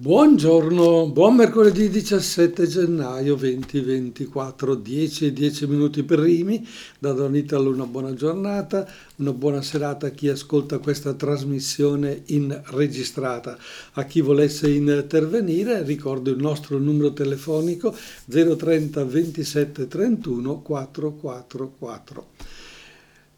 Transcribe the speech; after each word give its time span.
Buongiorno, 0.00 1.08
buon 1.08 1.34
mercoledì 1.34 1.90
17 1.90 2.66
gennaio 2.66 3.34
2024, 3.34 4.74
10 4.74 5.26
e 5.26 5.32
10 5.34 5.66
minuti 5.66 6.02
primi, 6.04 6.66
da 6.98 7.12
Don 7.12 7.36
Italo 7.36 7.68
una 7.68 7.84
buona 7.84 8.14
giornata, 8.14 8.88
una 9.16 9.34
buona 9.34 9.60
serata 9.60 10.06
a 10.06 10.10
chi 10.10 10.30
ascolta 10.30 10.78
questa 10.78 11.12
trasmissione 11.12 12.22
in 12.28 12.62
registrata. 12.68 13.58
A 13.92 14.04
chi 14.04 14.22
volesse 14.22 14.70
intervenire 14.70 15.82
ricordo 15.82 16.30
il 16.30 16.38
nostro 16.38 16.78
numero 16.78 17.12
telefonico 17.12 17.94
030 18.26 19.04
27 19.04 19.86
31 19.86 20.62
444. 20.62 22.26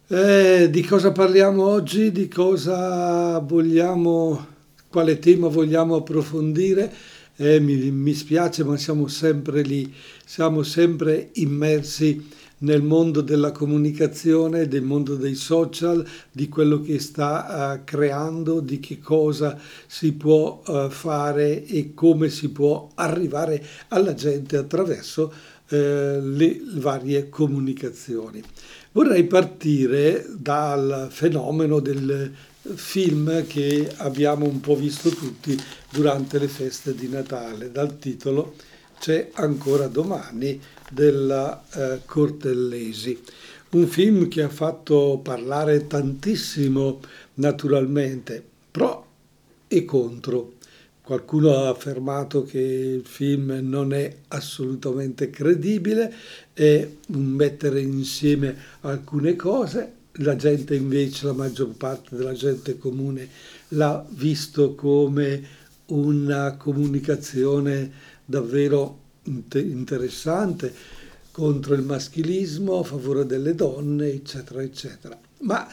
Eh, 0.07 0.69
di 0.71 0.81
cosa 0.83 1.11
parliamo 1.11 1.65
oggi? 1.65 2.13
Di 2.13 2.29
cosa 2.29 3.37
vogliamo 3.39 4.52
quale 4.93 5.17
tema 5.17 5.47
vogliamo 5.47 5.95
approfondire. 5.95 6.93
Eh, 7.37 7.59
mi, 7.59 7.89
mi 7.89 8.13
spiace, 8.13 8.63
ma 8.63 8.77
siamo 8.77 9.07
sempre 9.07 9.63
lì, 9.63 9.91
siamo 10.23 10.61
sempre 10.61 11.29
immersi 11.33 12.29
nel 12.59 12.83
mondo 12.83 13.21
della 13.21 13.51
comunicazione, 13.51 14.67
del 14.67 14.83
mondo 14.83 15.15
dei 15.15 15.33
social, 15.33 16.05
di 16.31 16.47
quello 16.47 16.79
che 16.79 16.99
sta 16.99 17.79
uh, 17.79 17.83
creando, 17.83 18.59
di 18.59 18.79
che 18.79 18.99
cosa 18.99 19.59
si 19.87 20.13
può 20.13 20.61
uh, 20.63 20.89
fare 20.89 21.65
e 21.65 21.95
come 21.95 22.29
si 22.29 22.49
può 22.49 22.89
arrivare 22.93 23.65
alla 23.87 24.13
gente 24.13 24.57
attraverso 24.57 25.33
uh, 25.69 25.75
le 25.75 26.61
varie 26.75 27.29
comunicazioni. 27.29 28.43
Vorrei 28.91 29.23
partire 29.23 30.23
dal 30.37 31.07
fenomeno 31.09 31.79
del 31.79 32.31
film 32.75 33.45
che 33.45 33.91
abbiamo 33.97 34.45
un 34.45 34.61
po' 34.61 34.75
visto 34.75 35.09
tutti 35.09 35.57
durante 35.89 36.39
le 36.39 36.47
feste 36.47 36.95
di 36.95 37.09
Natale, 37.09 37.71
dal 37.71 37.97
titolo 37.99 38.55
C'è 38.99 39.31
ancora 39.33 39.87
domani 39.87 40.59
della 40.89 41.61
eh, 41.73 41.99
Cortellesi. 42.05 43.21
Un 43.71 43.87
film 43.87 44.29
che 44.29 44.43
ha 44.43 44.49
fatto 44.49 45.19
parlare 45.21 45.87
tantissimo 45.87 47.01
naturalmente, 47.35 48.41
pro 48.71 49.07
e 49.67 49.83
contro. 49.83 50.53
Qualcuno 51.01 51.53
ha 51.53 51.67
affermato 51.67 52.43
che 52.43 52.59
il 52.59 53.05
film 53.05 53.59
non 53.61 53.91
è 53.93 54.15
assolutamente 54.29 55.29
credibile, 55.29 56.13
è 56.53 56.87
un 57.07 57.25
mettere 57.25 57.81
insieme 57.81 58.55
alcune 58.81 59.35
cose, 59.35 60.02
la 60.17 60.35
gente 60.35 60.75
invece, 60.75 61.25
la 61.25 61.33
maggior 61.33 61.69
parte 61.75 62.15
della 62.15 62.33
gente 62.33 62.77
comune 62.77 63.27
l'ha 63.69 64.05
visto 64.09 64.75
come 64.75 65.61
una 65.87 66.55
comunicazione 66.55 67.91
davvero 68.25 68.99
interessante 69.23 70.73
contro 71.31 71.73
il 71.73 71.81
maschilismo, 71.81 72.79
a 72.79 72.83
favore 72.83 73.25
delle 73.25 73.55
donne, 73.55 74.07
eccetera, 74.07 74.61
eccetera. 74.61 75.19
Ma 75.39 75.67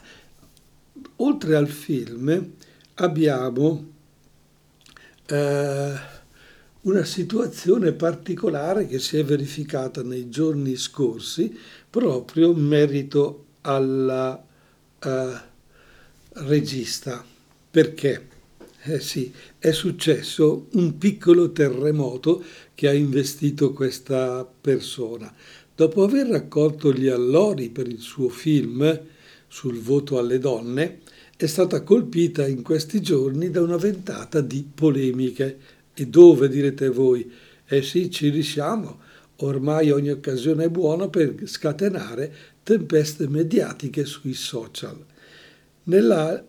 oltre 1.16 1.56
al 1.56 1.68
film 1.68 2.52
abbiamo 2.94 3.92
eh, 5.26 5.92
una 6.82 7.04
situazione 7.04 7.92
particolare 7.92 8.86
che 8.86 8.98
si 8.98 9.18
è 9.18 9.24
verificata 9.24 10.02
nei 10.02 10.30
giorni 10.30 10.76
scorsi 10.76 11.54
proprio 11.90 12.52
in 12.52 12.64
merito 12.64 13.44
alla 13.62 14.44
uh, 15.04 15.08
regista. 16.32 17.24
Perché? 17.70 18.28
Eh 18.82 19.00
sì, 19.00 19.32
è 19.58 19.72
successo 19.72 20.68
un 20.72 20.96
piccolo 20.96 21.52
terremoto 21.52 22.42
che 22.74 22.88
ha 22.88 22.94
investito 22.94 23.72
questa 23.72 24.48
persona. 24.60 25.32
Dopo 25.74 26.02
aver 26.02 26.28
raccolto 26.28 26.92
gli 26.92 27.08
allori 27.08 27.68
per 27.68 27.86
il 27.86 28.00
suo 28.00 28.28
film 28.28 29.00
sul 29.48 29.78
voto 29.80 30.18
alle 30.18 30.38
donne, 30.38 31.00
è 31.36 31.46
stata 31.46 31.82
colpita 31.82 32.46
in 32.46 32.62
questi 32.62 33.00
giorni 33.00 33.50
da 33.50 33.62
una 33.62 33.76
ventata 33.76 34.40
di 34.40 34.66
polemiche. 34.74 35.58
E 35.94 36.06
dove 36.06 36.48
direte 36.48 36.88
voi? 36.88 37.30
Eh 37.66 37.82
sì, 37.82 38.10
ci 38.10 38.30
riusciamo. 38.30 38.99
Ormai 39.42 39.90
ogni 39.90 40.10
occasione 40.10 40.64
è 40.64 40.68
buona 40.68 41.08
per 41.08 41.34
scatenare 41.44 42.32
tempeste 42.62 43.28
mediatiche 43.28 44.04
sui 44.04 44.34
social. 44.34 44.96
Nella 45.84 46.44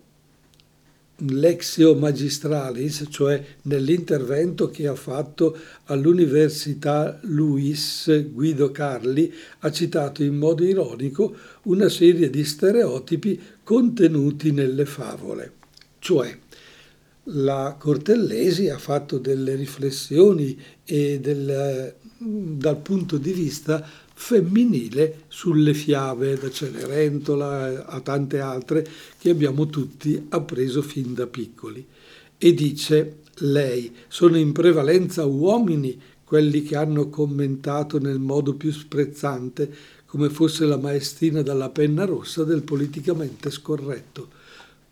Lexio 1.23 1.95
Magistralis, 1.95 3.05
cioè 3.09 3.43
nell'intervento 3.63 4.69
che 4.69 4.87
ha 4.87 4.95
fatto 4.95 5.55
all'Università 5.85 7.19
Luis 7.23 8.27
Guido 8.31 8.71
Carli, 8.71 9.31
ha 9.59 9.71
citato 9.71 10.23
in 10.23 10.35
modo 10.35 10.63
ironico 10.63 11.35
una 11.63 11.89
serie 11.89 12.29
di 12.29 12.43
stereotipi 12.43 13.39
contenuti 13.63 14.51
nelle 14.51 14.85
favole. 14.85 15.53
Cioè, 15.99 16.35
la 17.25 17.75
Cortellesi 17.79 18.69
ha 18.69 18.79
fatto 18.79 19.19
delle 19.19 19.53
riflessioni 19.53 20.59
e 20.83 21.19
del, 21.19 21.93
dal 22.23 22.77
punto 22.77 23.17
di 23.17 23.33
vista 23.33 23.83
femminile 24.13 25.23
sulle 25.27 25.73
fiabe, 25.73 26.37
da 26.37 26.51
Cenerentola 26.51 27.87
a 27.87 27.99
tante 28.01 28.39
altre 28.39 28.87
che 29.17 29.31
abbiamo 29.31 29.65
tutti 29.67 30.27
appreso 30.29 30.83
fin 30.83 31.15
da 31.15 31.25
piccoli. 31.25 31.83
E 32.37 32.53
dice 32.53 33.17
lei, 33.39 33.91
sono 34.07 34.37
in 34.37 34.51
prevalenza 34.51 35.25
uomini 35.25 35.99
quelli 36.23 36.61
che 36.61 36.75
hanno 36.75 37.09
commentato 37.09 37.99
nel 37.99 38.19
modo 38.19 38.53
più 38.53 38.71
sprezzante 38.71 39.73
come 40.05 40.29
fosse 40.29 40.65
la 40.65 40.77
maestrina 40.77 41.41
dalla 41.41 41.69
penna 41.69 42.05
rossa 42.05 42.43
del 42.43 42.63
politicamente 42.63 43.49
scorretto, 43.49 44.29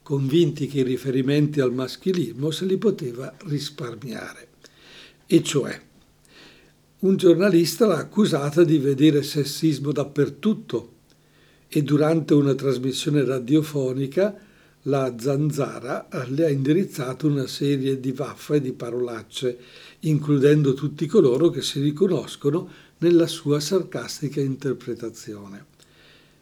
convinti 0.01 0.68
che 0.68 0.79
i 0.79 0.84
riferimenti 0.84 1.59
al 1.59 1.73
maschilismo 1.73 2.51
se 2.51 2.66
li 2.66 2.78
poteva 2.78 3.31
risparmiare. 3.45 4.47
E 5.28 5.44
cioè, 5.44 5.79
un 7.01 7.15
giornalista 7.15 7.85
l'ha 7.85 7.97
accusata 7.97 8.65
di 8.65 8.77
vedere 8.77 9.23
sessismo 9.23 9.93
dappertutto 9.93 10.95
e 11.69 11.81
durante 11.81 12.33
una 12.33 12.53
trasmissione 12.53 13.23
radiofonica 13.23 14.35
la 14.83 15.15
zanzara 15.17 16.09
le 16.27 16.45
ha 16.45 16.49
indirizzato 16.49 17.27
una 17.27 17.47
serie 17.47 18.01
di 18.01 18.11
vaffe 18.11 18.55
e 18.55 18.61
di 18.61 18.73
parolacce, 18.73 19.57
includendo 19.99 20.73
tutti 20.73 21.05
coloro 21.05 21.49
che 21.49 21.61
si 21.61 21.79
riconoscono 21.79 22.67
nella 22.97 23.27
sua 23.27 23.61
sarcastica 23.61 24.41
interpretazione. 24.41 25.65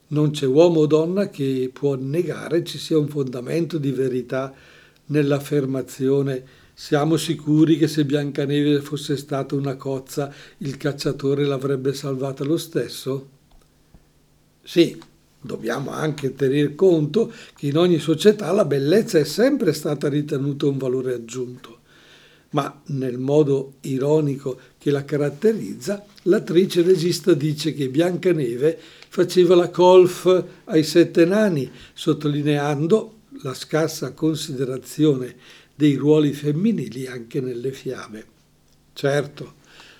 Non 0.07 0.31
c'è 0.31 0.47
uomo 0.47 0.81
o 0.81 0.85
donna 0.87 1.29
che 1.29 1.69
può 1.71 1.95
negare 1.95 2.63
ci 2.63 2.79
sia 2.79 2.97
un 2.97 3.09
fondamento 3.09 3.77
di 3.77 3.91
verità 3.91 4.51
nell'affermazione 5.07 6.56
siamo 6.79 7.17
sicuri 7.17 7.75
che 7.75 7.87
se 7.87 8.05
Biancaneve 8.05 8.81
fosse 8.81 9.17
stata 9.17 9.55
una 9.55 9.75
cozza, 9.75 10.31
il 10.59 10.77
cacciatore 10.77 11.43
l'avrebbe 11.43 11.91
salvata 11.91 12.43
lo 12.43 12.55
stesso? 12.55 13.29
Sì, 14.61 14.95
dobbiamo 15.41 15.89
anche 15.89 16.35
tener 16.35 16.75
conto 16.75 17.33
che 17.55 17.65
in 17.65 17.77
ogni 17.77 17.97
società 17.97 18.51
la 18.51 18.63
bellezza 18.63 19.17
è 19.17 19.23
sempre 19.23 19.73
stata 19.73 20.07
ritenuta 20.07 20.67
un 20.67 20.77
valore 20.77 21.15
aggiunto. 21.15 21.79
Ma 22.51 22.79
nel 22.89 23.17
modo 23.17 23.73
ironico 23.81 24.59
che 24.77 24.91
la 24.91 25.03
caratterizza, 25.03 26.05
l'attrice 26.23 26.83
regista 26.83 27.33
dice 27.33 27.73
che 27.73 27.89
Biancaneve 27.89 28.77
faceva 29.09 29.55
la 29.55 29.71
colf 29.71 30.45
ai 30.65 30.83
sette 30.83 31.25
nani, 31.25 31.71
sottolineando 31.93 33.13
la 33.41 33.55
scarsa 33.55 34.13
considerazione 34.13 35.65
dei 35.77 35.93
ruoli 35.93 36.33
femminili 36.33 37.05
anche 37.05 37.39
nelle 37.39 37.71
fiabe. 37.71 38.25
Certo, 38.93 39.53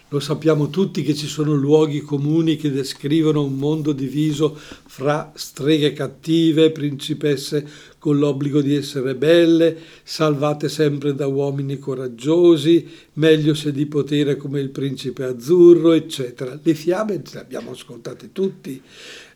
lo 0.10 0.20
sappiamo 0.20 0.72
tutti 0.72 1.04
che 1.04 1.14
ci 1.14 1.28
sono 1.28 1.54
luoghi 1.54 2.02
comuni 2.02 2.56
che 2.56 2.72
descrivono 2.72 3.44
un 3.44 3.58
mondo 3.58 3.92
diviso 3.92 4.58
fra 4.58 5.32
streghe 5.36 5.94
cattive, 5.94 6.72
principesse 6.72 7.68
con 8.00 8.18
l'obbligo 8.18 8.62
di 8.62 8.74
essere 8.74 9.14
belle, 9.14 9.78
salvate 10.02 10.68
sempre 10.68 11.14
da 11.14 11.28
uomini 11.28 11.78
coraggiosi, 11.78 12.88
meglio 13.14 13.54
se 13.54 13.72
di 13.72 13.86
potere 13.86 14.36
come 14.36 14.60
il 14.62 14.70
principe 14.70 15.26
azzurro, 15.26 15.92
eccetera. 15.92 16.60
Le 16.60 16.74
fiabe 16.74 17.22
le 17.32 17.40
abbiamo 17.40 17.72
ascoltate 17.72 18.32
tutti, 18.32 18.82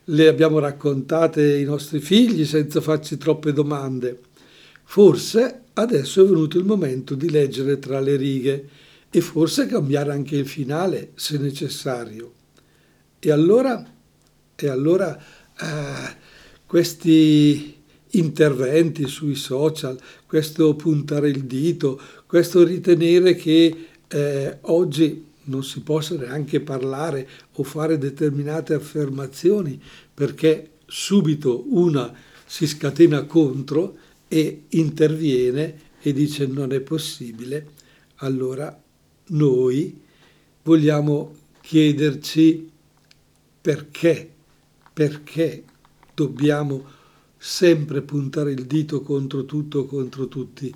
le 0.06 0.26
abbiamo 0.26 0.58
raccontate 0.58 1.40
ai 1.52 1.64
nostri 1.64 2.00
figli 2.00 2.44
senza 2.44 2.80
farci 2.80 3.16
troppe 3.16 3.52
domande. 3.52 4.30
Forse 4.84 5.60
adesso 5.74 6.22
è 6.22 6.26
venuto 6.26 6.58
il 6.58 6.64
momento 6.64 7.14
di 7.14 7.30
leggere 7.30 7.78
tra 7.78 8.00
le 8.00 8.16
righe 8.16 8.68
e 9.10 9.20
forse 9.20 9.66
cambiare 9.66 10.12
anche 10.12 10.36
il 10.36 10.46
finale 10.46 11.12
se 11.14 11.38
necessario. 11.38 12.32
E 13.18 13.30
allora, 13.30 13.84
e 14.54 14.68
allora 14.68 15.16
eh, 15.18 16.16
questi 16.66 17.80
interventi 18.14 19.06
sui 19.06 19.34
social, 19.34 19.98
questo 20.26 20.74
puntare 20.74 21.28
il 21.28 21.44
dito 21.44 22.00
questo 22.32 22.64
ritenere 22.64 23.34
che 23.34 23.88
eh, 24.08 24.58
oggi 24.62 25.26
non 25.44 25.62
si 25.62 25.80
possa 25.80 26.14
neanche 26.14 26.60
parlare 26.60 27.28
o 27.52 27.62
fare 27.62 27.98
determinate 27.98 28.72
affermazioni 28.72 29.78
perché 30.14 30.70
subito 30.86 31.64
una 31.68 32.10
si 32.46 32.66
scatena 32.66 33.24
contro 33.24 33.98
e 34.32 34.62
interviene 34.70 35.78
e 36.00 36.14
dice 36.14 36.46
non 36.46 36.72
è 36.72 36.80
possibile, 36.80 37.66
allora 38.16 38.82
noi 39.26 40.00
vogliamo 40.62 41.34
chiederci 41.60 42.70
perché, 43.60 44.32
perché 44.90 45.64
dobbiamo 46.14 46.82
sempre 47.36 48.00
puntare 48.00 48.52
il 48.52 48.64
dito 48.64 49.02
contro 49.02 49.44
tutto, 49.44 49.84
contro 49.84 50.26
tutti. 50.28 50.74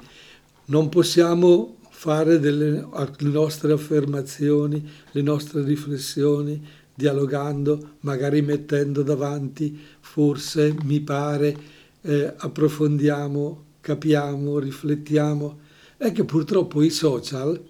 Non 0.66 0.90
possiamo 0.90 1.78
fare 1.88 2.38
delle, 2.38 2.68
le 2.70 3.30
nostre 3.30 3.72
affermazioni, 3.72 4.86
le 5.12 5.22
nostre 5.22 5.64
riflessioni, 5.64 6.62
dialogando, 6.94 7.94
magari 8.00 8.42
mettendo 8.42 9.02
davanti, 9.02 9.80
forse, 10.00 10.76
mi 10.82 11.00
pare, 11.00 11.75
eh, 12.06 12.32
approfondiamo, 12.36 13.64
capiamo, 13.80 14.58
riflettiamo. 14.60 15.58
È 15.96 16.12
che 16.12 16.24
purtroppo 16.24 16.82
i 16.82 16.90
social, 16.90 17.60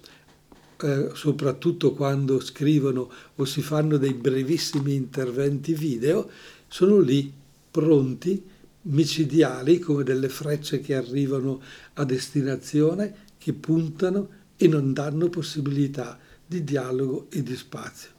eh, 0.82 1.10
soprattutto 1.14 1.94
quando 1.94 2.38
scrivono 2.40 3.10
o 3.34 3.44
si 3.46 3.62
fanno 3.62 3.96
dei 3.96 4.12
brevissimi 4.12 4.94
interventi 4.94 5.72
video, 5.72 6.28
sono 6.68 6.98
lì 6.98 7.32
pronti, 7.70 8.44
micidiali, 8.82 9.78
come 9.78 10.04
delle 10.04 10.28
frecce 10.28 10.80
che 10.80 10.94
arrivano 10.94 11.60
a 11.94 12.04
destinazione, 12.04 13.24
che 13.38 13.54
puntano 13.54 14.28
e 14.56 14.68
non 14.68 14.92
danno 14.92 15.30
possibilità 15.30 16.18
di 16.46 16.62
dialogo 16.62 17.26
e 17.30 17.42
di 17.42 17.56
spazio, 17.56 18.10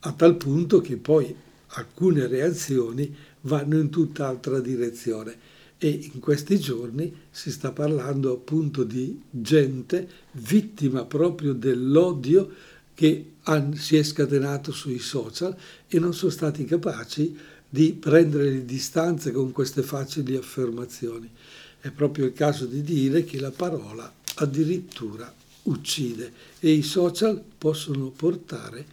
a 0.00 0.12
tal 0.12 0.36
punto 0.36 0.80
che 0.80 0.96
poi 0.96 1.34
alcune 1.70 2.26
reazioni 2.26 3.14
vanno 3.42 3.78
in 3.78 3.90
tutt'altra 3.90 4.60
direzione 4.60 5.54
e 5.78 6.08
in 6.12 6.20
questi 6.20 6.58
giorni 6.58 7.14
si 7.30 7.50
sta 7.50 7.70
parlando 7.70 8.32
appunto 8.32 8.82
di 8.82 9.20
gente 9.30 10.08
vittima 10.32 11.04
proprio 11.04 11.52
dell'odio 11.52 12.50
che 12.94 13.32
si 13.74 13.96
è 13.96 14.02
scatenato 14.02 14.72
sui 14.72 14.98
social 14.98 15.54
e 15.86 15.98
non 15.98 16.14
sono 16.14 16.30
stati 16.30 16.64
capaci 16.64 17.36
di 17.68 17.92
prendere 17.92 18.50
le 18.50 18.64
distanze 18.64 19.32
con 19.32 19.52
queste 19.52 19.82
facili 19.82 20.34
affermazioni. 20.34 21.30
È 21.78 21.90
proprio 21.90 22.24
il 22.24 22.32
caso 22.32 22.64
di 22.64 22.82
dire 22.82 23.24
che 23.24 23.38
la 23.38 23.50
parola 23.50 24.10
addirittura 24.36 25.32
uccide 25.64 26.32
e 26.58 26.70
i 26.70 26.82
social 26.82 27.42
possono 27.58 28.08
portare 28.08 28.86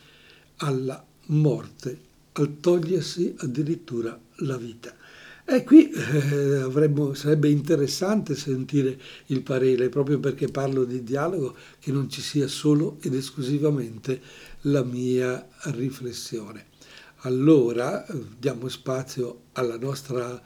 alla 0.58 1.04
morte, 1.28 1.98
al 2.34 2.60
togliersi 2.60 3.34
addirittura 3.38 4.20
la 4.38 4.58
vita. 4.58 4.94
E 5.46 5.64
qui 5.64 5.92
eh, 5.92 6.62
avremmo, 6.62 7.14
sarebbe 7.14 7.50
interessante 7.50 8.34
sentire 8.34 8.98
il 9.28 9.42
parere, 9.42 9.90
proprio 9.90 10.18
perché 10.20 10.48
parlo 10.48 10.86
di 10.86 11.04
dialogo, 11.04 11.56
che 11.80 11.92
non 11.92 12.10
ci 12.10 12.22
sia 12.22 12.48
solo 12.48 12.98
ed 13.02 13.14
esclusivamente 13.14 14.22
la 14.62 14.84
mia 14.84 15.46
riflessione. 15.64 16.68
Allora 17.26 18.06
diamo 18.38 18.70
spazio 18.70 19.44
alla 19.54 19.78
nostra 19.78 20.42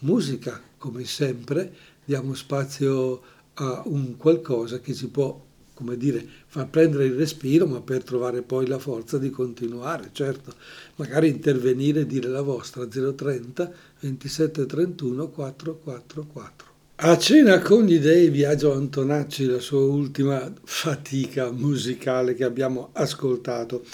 musica, 0.00 0.60
come 0.76 1.04
sempre, 1.04 1.74
diamo 2.04 2.34
spazio 2.34 3.22
a 3.54 3.82
un 3.86 4.16
qualcosa 4.16 4.80
che 4.80 4.94
ci 4.94 5.08
può 5.08 5.43
come 5.74 5.96
dire, 5.96 6.24
far 6.46 6.68
prendere 6.68 7.06
il 7.06 7.14
respiro, 7.14 7.66
ma 7.66 7.80
per 7.80 8.04
trovare 8.04 8.42
poi 8.42 8.66
la 8.66 8.78
forza 8.78 9.18
di 9.18 9.30
continuare, 9.30 10.10
certo, 10.12 10.54
magari 10.96 11.28
intervenire 11.28 12.00
e 12.00 12.06
dire 12.06 12.28
la 12.28 12.42
vostra 12.42 12.86
030 12.86 13.72
27 14.00 14.66
31 14.66 15.28
444. 15.28 16.72
A 16.96 17.18
cena 17.18 17.58
con 17.58 17.84
gli 17.84 17.98
dei 17.98 18.30
Biagio 18.30 18.72
Antonacci, 18.72 19.46
la 19.46 19.58
sua 19.58 19.80
ultima 19.80 20.50
fatica 20.62 21.50
musicale 21.50 22.34
che 22.34 22.44
abbiamo 22.44 22.90
ascoltato. 22.92 23.84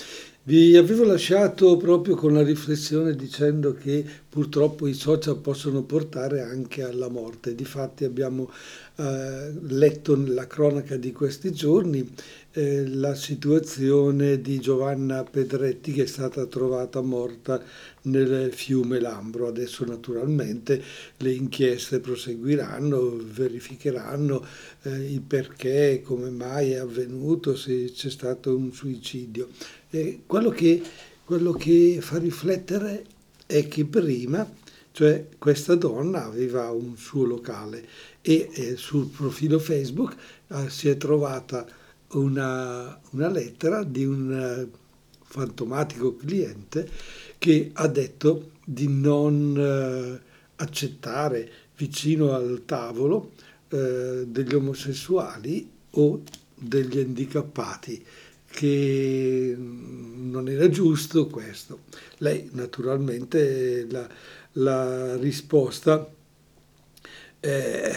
Vi 0.42 0.76
avevo 0.76 1.04
lasciato 1.04 1.78
proprio 1.78 2.14
con 2.14 2.34
la 2.34 2.42
riflessione 2.42 3.14
dicendo 3.14 3.72
che 3.72 4.04
purtroppo 4.30 4.86
i 4.86 4.94
social 4.94 5.38
possono 5.38 5.82
portare 5.82 6.40
anche 6.40 6.84
alla 6.84 7.08
morte. 7.08 7.56
Difatti 7.56 8.04
abbiamo 8.04 8.48
eh, 8.94 9.52
letto 9.62 10.16
nella 10.16 10.46
cronaca 10.46 10.96
di 10.96 11.10
questi 11.10 11.50
giorni 11.52 12.08
eh, 12.52 12.86
la 12.86 13.16
situazione 13.16 14.40
di 14.40 14.60
Giovanna 14.60 15.24
Pedretti 15.24 15.92
che 15.92 16.04
è 16.04 16.06
stata 16.06 16.46
trovata 16.46 17.00
morta 17.00 17.60
nel 18.02 18.52
fiume 18.52 19.00
Lambro. 19.00 19.48
Adesso 19.48 19.84
naturalmente 19.84 20.80
le 21.16 21.32
inchieste 21.32 21.98
proseguiranno, 21.98 23.16
verificheranno 23.16 24.46
eh, 24.82 25.12
il 25.12 25.22
perché, 25.22 26.02
come 26.04 26.30
mai 26.30 26.70
è 26.70 26.76
avvenuto, 26.76 27.56
se 27.56 27.90
c'è 27.92 28.08
stato 28.08 28.56
un 28.56 28.72
suicidio. 28.72 29.48
Quello, 30.24 30.50
che, 30.50 30.80
quello 31.24 31.50
che 31.50 31.98
fa 32.00 32.18
riflettere 32.18 33.18
è 33.50 33.66
che 33.66 33.84
prima, 33.84 34.48
cioè 34.92 35.26
questa 35.38 35.74
donna 35.74 36.24
aveva 36.24 36.70
un 36.70 36.96
suo 36.96 37.24
locale 37.24 37.84
e 38.22 38.48
eh, 38.52 38.76
sul 38.76 39.08
profilo 39.08 39.58
Facebook 39.58 40.14
eh, 40.48 40.70
si 40.70 40.88
è 40.88 40.96
trovata 40.96 41.66
una, 42.12 43.00
una 43.10 43.28
lettera 43.28 43.82
di 43.82 44.04
un 44.04 44.32
eh, 44.32 44.78
fantomatico 45.22 46.14
cliente 46.14 46.88
che 47.38 47.70
ha 47.72 47.88
detto 47.88 48.52
di 48.64 48.86
non 48.88 49.56
eh, 49.58 50.20
accettare 50.56 51.50
vicino 51.76 52.32
al 52.32 52.62
tavolo 52.66 53.32
eh, 53.68 54.24
degli 54.26 54.54
omosessuali 54.54 55.68
o 55.90 56.22
degli 56.54 56.98
handicappati 56.98 58.04
che 58.50 59.54
non 59.56 60.48
era 60.48 60.68
giusto 60.68 61.26
questo. 61.28 61.84
Lei 62.18 62.48
naturalmente 62.52 63.86
la, 63.88 64.08
la 64.52 65.16
risposta 65.16 66.12
eh, 67.40 67.92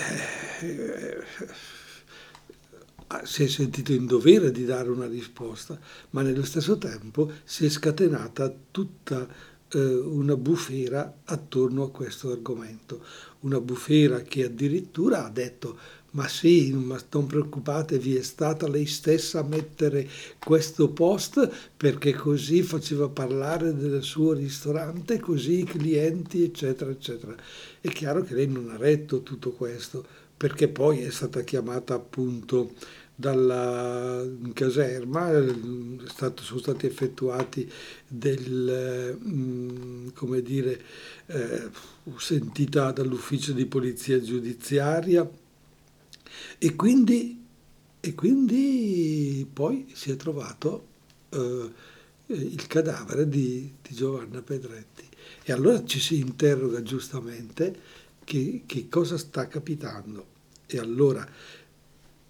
si 3.23 3.43
è 3.43 3.47
sentito 3.47 3.91
in 3.91 4.05
dovere 4.05 4.51
di 4.51 4.65
dare 4.65 4.89
una 4.89 5.07
risposta, 5.07 5.77
ma 6.11 6.21
nello 6.21 6.45
stesso 6.45 6.77
tempo 6.77 7.31
si 7.43 7.65
è 7.65 7.69
scatenata 7.69 8.53
tutta 8.71 9.27
eh, 9.69 9.79
una 9.79 10.37
bufera 10.37 11.19
attorno 11.25 11.83
a 11.83 11.91
questo 11.91 12.31
argomento, 12.31 13.03
una 13.41 13.59
bufera 13.59 14.21
che 14.21 14.45
addirittura 14.45 15.25
ha 15.25 15.29
detto 15.29 15.77
ma 16.13 16.27
sì, 16.27 16.71
ma 16.73 16.99
non 17.11 17.25
preoccupatevi, 17.25 18.15
è 18.15 18.21
stata 18.21 18.67
lei 18.67 18.85
stessa 18.85 19.39
a 19.39 19.43
mettere 19.43 20.07
questo 20.39 20.89
post 20.89 21.49
perché 21.75 22.13
così 22.13 22.61
faceva 22.61 23.09
parlare 23.09 23.75
del 23.75 24.01
suo 24.03 24.33
ristorante, 24.33 25.19
così 25.19 25.59
i 25.59 25.63
clienti, 25.63 26.43
eccetera, 26.43 26.91
eccetera. 26.91 27.35
È 27.81 27.87
chiaro 27.89 28.21
che 28.23 28.35
lei 28.35 28.47
non 28.47 28.69
ha 28.69 28.77
retto 28.77 29.23
tutto 29.23 29.51
questo, 29.51 30.05
perché 30.37 30.67
poi 30.67 31.01
è 31.01 31.09
stata 31.09 31.41
chiamata 31.41 31.95
appunto 31.95 32.73
dalla 33.15 34.23
caserma, 34.53 35.31
stato, 36.05 36.43
sono 36.43 36.59
stati 36.59 36.85
effettuati 36.85 37.69
del, 38.07 39.17
mm, 39.19 40.09
come 40.13 40.41
dire, 40.41 40.81
eh, 41.27 41.69
sentita 42.17 42.91
dall'ufficio 42.91 43.53
di 43.53 43.65
polizia 43.65 44.21
giudiziaria, 44.21 45.27
e 46.63 46.77
quindi, 46.77 47.43
e 47.99 48.15
quindi 48.15 49.45
poi 49.51 49.85
si 49.91 50.11
è 50.11 50.15
trovato 50.15 50.87
eh, 51.27 51.69
il 52.27 52.67
cadavere 52.67 53.27
di, 53.27 53.69
di, 53.81 53.93
Giovanna 53.93 54.41
Pedretti. 54.41 55.03
E 55.43 55.51
allora 55.51 55.83
ci 55.83 55.99
si 55.99 56.19
interroga 56.19 56.81
giustamente 56.81 57.77
che, 58.23 58.63
che 58.65 58.87
cosa 58.87 59.17
sta 59.17 59.49
capitando. 59.49 60.25
E 60.65 60.77
allora 60.79 61.27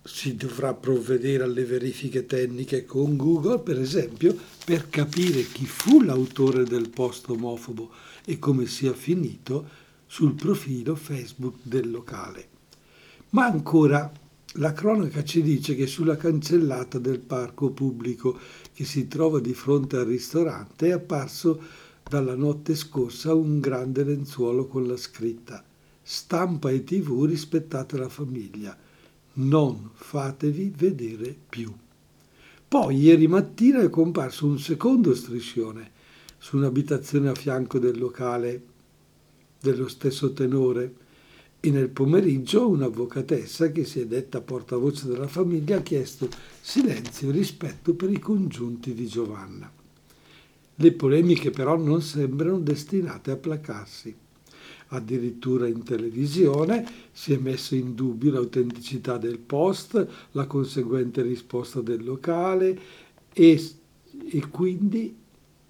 si 0.01 0.35
dovrà 0.35 0.73
provvedere 0.73 1.43
alle 1.43 1.63
verifiche 1.63 2.25
tecniche 2.25 2.85
con 2.85 3.15
Google, 3.15 3.59
per 3.59 3.79
esempio, 3.79 4.35
per 4.65 4.89
capire 4.89 5.43
chi 5.43 5.67
fu 5.67 6.01
l'autore 6.01 6.63
del 6.63 6.89
post 6.89 7.29
omofobo 7.29 7.91
e 8.25 8.39
come 8.39 8.65
sia 8.65 8.93
finito 8.93 9.69
sul 10.07 10.33
profilo 10.33 10.95
Facebook 10.95 11.57
del 11.61 11.91
locale. 11.91 12.47
Ma 13.29 13.45
ancora 13.45 14.21
la 14.57 14.71
cronaca 14.73 15.23
ci 15.23 15.41
dice 15.41 15.75
che 15.75 15.87
sulla 15.87 16.15
cancellata 16.15 16.99
del 16.99 17.19
parco 17.19 17.71
pubblico 17.71 18.37
che 18.73 18.85
si 18.85 19.07
trova 19.07 19.39
di 19.39 19.53
fronte 19.53 19.97
al 19.97 20.05
ristorante 20.05 20.87
è 20.87 20.91
apparso 20.91 21.61
dalla 22.07 22.35
notte 22.35 22.75
scorsa 22.75 23.33
un 23.33 23.59
grande 23.59 24.03
lenzuolo 24.03 24.67
con 24.67 24.85
la 24.85 24.97
scritta 24.97 25.63
Stampa 26.05 26.69
e 26.69 26.83
tv 26.83 27.23
rispettate 27.23 27.97
la 27.97 28.09
famiglia. 28.09 28.77
non 29.35 29.89
fatevi 29.93 30.73
vedere 30.75 31.33
più. 31.49 31.73
Poi 32.67 32.97
ieri 32.97 33.27
mattina 33.27 33.79
è 33.79 33.89
comparso 33.89 34.45
un 34.45 34.59
secondo 34.59 35.15
striscione 35.15 35.91
su 36.37 36.57
un'abitazione 36.57 37.29
a 37.29 37.33
fianco 37.33 37.79
del 37.79 37.97
locale 37.97 38.63
dello 39.61 39.87
stesso 39.87 40.33
tenore 40.33 40.93
e 41.65 41.71
nel 41.71 41.87
pomeriggio 41.87 42.67
un'avvocatessa 42.67 43.71
che 43.71 43.85
si 43.85 44.01
è 44.01 44.05
detta 44.05 44.41
portavoce 44.41 45.07
della 45.07 45.29
famiglia 45.29 45.77
ha 45.77 45.81
chiesto 45.81 46.27
silenzio 46.59 47.29
e 47.29 47.31
rispetto 47.31 47.93
per 47.93 48.09
i 48.09 48.19
congiunti 48.19 48.93
di 48.93 49.07
Giovanna. 49.07 49.71
Le 50.75 50.91
polemiche 50.91 51.51
però 51.51 51.77
non 51.77 52.01
sembrano 52.01 52.59
destinate 52.59 53.31
a 53.31 53.37
placarsi. 53.37 54.13
Addirittura 54.87 55.65
in 55.65 55.83
televisione 55.83 56.85
si 57.13 57.31
è 57.31 57.37
messo 57.37 57.75
in 57.75 57.95
dubbio 57.95 58.33
l'autenticità 58.33 59.17
del 59.17 59.39
post, 59.39 60.05
la 60.31 60.45
conseguente 60.47 61.21
risposta 61.21 61.79
del 61.79 62.03
locale 62.03 62.77
e, 63.31 63.69
e 64.29 64.47
quindi 64.49 65.15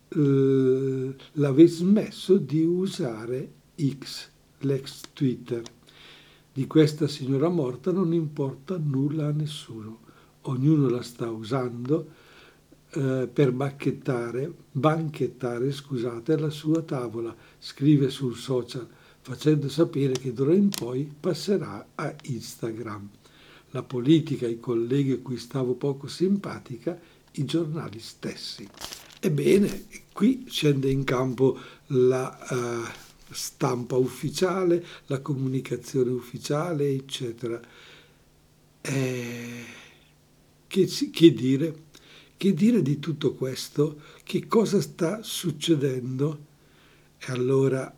eh, 0.08 1.16
l'aver 1.34 1.68
smesso 1.68 2.38
di 2.38 2.64
usare 2.64 3.52
X, 3.78 4.30
l'ex 4.58 5.02
Twitter 5.14 5.62
di 6.54 6.68
questa 6.68 7.08
signora 7.08 7.50
morta 7.50 7.92
non 7.92 8.14
importa 8.14 8.78
nulla 8.78 9.28
a 9.28 9.32
nessuno. 9.32 10.02
Ognuno 10.42 10.88
la 10.88 11.02
sta 11.02 11.32
usando 11.32 12.12
eh, 12.92 13.28
per 13.32 13.52
bacchettare, 13.52 14.54
banchettare, 14.72 15.72
scusate, 15.72 16.34
alla 16.34 16.52
sua 16.52 16.84
tavola. 16.84 17.36
Scrive 17.58 18.12
sul 18.12 18.36
social 18.36 18.88
facendo 19.22 19.68
sapere 19.68 20.14
che 20.14 20.32
d'ora 20.32 20.54
in 20.54 20.70
poi 20.70 21.12
passerà 21.20 21.88
a 21.96 22.14
Instagram. 22.24 23.10
La 23.72 23.82
politica, 23.82 24.46
i 24.46 24.60
colleghi 24.60 25.14
a 25.14 25.20
cui 25.20 25.38
stavo 25.38 25.74
poco 25.74 26.06
simpatica, 26.06 27.00
i 27.32 27.46
giornali 27.46 28.00
stessi. 28.00 28.70
Ebbene, 29.20 29.86
qui 30.14 30.46
scende 30.48 30.92
in 30.92 31.04
campo 31.04 31.58
la... 31.88 32.38
Uh, 32.48 33.12
stampa 33.34 33.96
ufficiale, 33.96 34.86
la 35.08 35.20
comunicazione 35.20 36.12
ufficiale, 36.12 36.90
eccetera. 36.90 37.60
Eh, 38.82 39.64
che, 40.68 40.86
che, 41.12 41.34
dire? 41.34 41.84
Che 42.38 42.54
dire 42.54 42.82
di 42.82 43.00
tutto 43.00 43.34
questo? 43.34 44.02
Che 44.24 44.48
cosa 44.48 44.82
sta 44.82 45.22
succedendo? 45.24 46.46
E 47.20 47.32
allora 47.32 47.94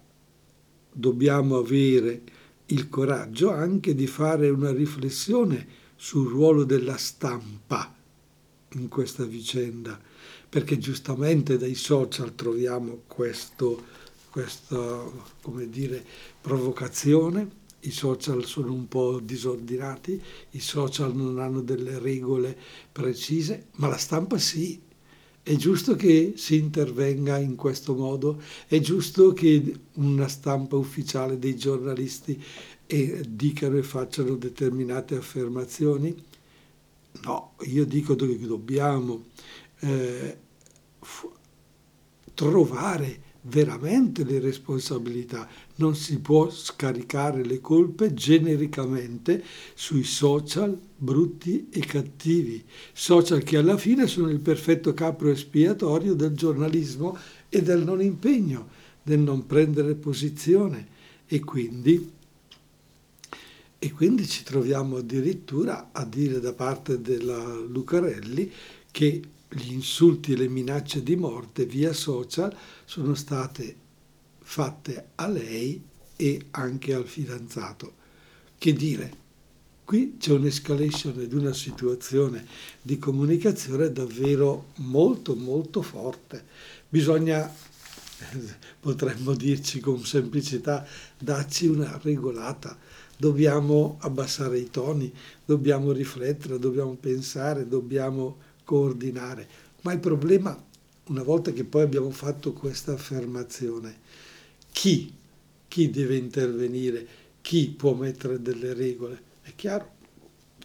dobbiamo 0.92 1.58
avere 1.58 2.22
il 2.68 2.90
coraggio 2.90 3.52
anche 3.52 3.94
di 3.94 4.08
fare 4.08 4.50
una 4.50 4.72
riflessione 4.72 5.84
sul 5.96 6.30
ruolo 6.30 6.64
della 6.64 6.98
stampa 6.98 7.94
in 8.74 8.88
questa 8.88 9.24
vicenda, 9.24 10.00
perché 10.50 10.78
giustamente 10.78 11.58
dai 11.58 11.76
social 11.76 12.36
troviamo 12.36 13.04
questo 13.08 13.84
questa, 14.36 15.10
come 15.42 15.70
dire, 15.70 16.04
provocazione. 16.42 17.64
I 17.86 17.92
social 17.92 18.44
sono 18.44 18.74
un 18.74 18.90
po' 18.90 19.22
disordinati, 19.22 20.22
i 20.50 20.60
social 20.60 21.16
non 21.16 21.40
hanno 21.40 21.62
delle 21.62 22.00
regole 22.00 22.58
precise, 22.92 23.68
ma 23.76 23.88
la 23.88 23.96
stampa 23.96 24.38
sì. 24.38 24.82
È 25.42 25.56
giusto 25.56 25.96
che 25.96 26.34
si 26.36 26.58
intervenga 26.58 27.38
in 27.38 27.56
questo 27.56 27.96
modo, 27.96 28.42
è 28.68 28.78
giusto 28.82 29.32
che 29.32 29.74
una 29.94 30.28
stampa 30.28 30.76
ufficiale 30.76 31.40
dei 31.40 31.56
giornalisti 31.56 32.44
eh, 32.88 33.24
dicano 33.30 33.78
e 33.78 33.84
facciano 33.84 34.36
determinate 34.36 35.16
affermazioni? 35.16 36.14
No, 37.24 37.54
io 37.62 37.86
dico 37.86 38.16
che 38.16 38.38
dobbiamo 38.40 39.28
eh, 39.80 40.38
trovare 42.34 43.25
veramente 43.48 44.24
le 44.24 44.40
responsabilità. 44.40 45.48
Non 45.76 45.96
si 45.96 46.20
può 46.20 46.50
scaricare 46.50 47.44
le 47.44 47.60
colpe 47.62 48.14
genericamente 48.14 49.44
sui 49.74 50.04
social 50.04 50.78
brutti 50.98 51.68
e 51.70 51.80
cattivi, 51.82 52.64
social 52.94 53.44
che 53.44 53.58
alla 53.58 53.78
fine 53.78 54.08
sono 54.08 54.30
il 54.30 54.40
perfetto 54.40 54.94
capro 54.94 55.30
espiatorio 55.30 56.14
del 56.14 56.32
giornalismo 56.32 57.18
e 57.50 57.62
del 57.62 57.84
non 57.84 58.02
impegno, 58.02 58.70
del 59.02 59.20
non 59.20 59.46
prendere 59.46 59.96
posizione 59.96 60.94
e 61.28 61.40
quindi 61.40 62.14
e 63.78 63.92
quindi 63.92 64.26
ci 64.26 64.44
troviamo 64.44 64.98
addirittura 64.98 65.90
a 65.92 66.06
dire 66.06 66.40
da 66.40 66.54
parte 66.54 67.02
della 67.02 67.56
Lucarelli 67.56 68.52
che 68.90 69.22
gli 69.48 69.72
insulti 69.72 70.34
e 70.34 70.38
le 70.38 70.48
minacce 70.48 71.04
di 71.04 71.16
morte 71.16 71.66
via 71.66 71.94
social 71.94 72.56
sono 72.86 73.14
state 73.16 73.76
fatte 74.40 75.10
a 75.16 75.28
lei 75.28 75.82
e 76.16 76.46
anche 76.52 76.94
al 76.94 77.08
fidanzato. 77.08 77.94
Che 78.58 78.74
dire? 78.74 79.24
Qui 79.84 80.16
c'è 80.18 80.32
un'escalation 80.32 81.28
di 81.28 81.36
una 81.36 81.54
situazione 81.54 82.46
di 82.82 82.98
comunicazione 82.98 83.92
davvero 83.92 84.68
molto 84.78 85.36
molto 85.36 85.84
forte. 85.84 86.44
Bisogna, 86.90 87.54
potremmo 88.80 89.36
dirci 89.36 89.80
con 89.80 90.04
semplicità, 90.04 90.88
darci 91.20 91.68
una 91.68 92.00
regolata. 92.02 92.76
Dobbiamo 93.18 93.98
abbassare 94.02 94.58
i 94.58 94.70
toni, 94.72 95.14
dobbiamo 95.46 95.92
riflettere, 95.92 96.58
dobbiamo 96.58 96.96
pensare, 96.96 97.68
dobbiamo 97.68 98.38
coordinare. 98.64 99.48
Ma 99.82 99.94
il 99.94 100.00
problema, 100.00 100.60
una 101.08 101.24
volta 101.24 101.52
che 101.52 101.64
poi 101.64 101.84
abbiamo 101.84 102.10
fatto 102.10 102.54
questa 102.54 102.94
affermazione, 102.94 104.00
chi? 104.72 105.14
Chi 105.68 105.90
deve 105.90 106.16
intervenire? 106.16 107.08
Chi 107.42 107.70
può 107.70 107.94
mettere 107.94 108.42
delle 108.42 108.74
regole? 108.74 109.22
È 109.42 109.52
chiaro, 109.56 109.94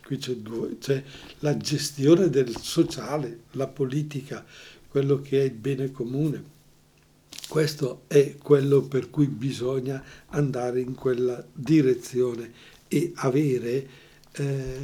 qui 0.04 0.16
c'è, 0.16 0.36
due, 0.36 0.78
c'è 0.78 1.02
la 1.40 1.56
gestione 1.56 2.30
del 2.30 2.56
sociale, 2.56 3.40
la 3.52 3.66
politica, 3.66 4.44
quello 4.88 5.20
che 5.20 5.40
è 5.40 5.44
il 5.44 5.52
bene 5.52 5.90
comune. 5.90 6.58
Questo 7.48 8.02
è 8.06 8.36
quello 8.36 8.82
per 8.82 9.10
cui 9.10 9.26
bisogna 9.26 10.02
andare 10.28 10.80
in 10.80 10.94
quella 10.94 11.44
direzione 11.52 12.52
e 12.86 13.12
avere 13.16 13.88
eh, 14.32 14.78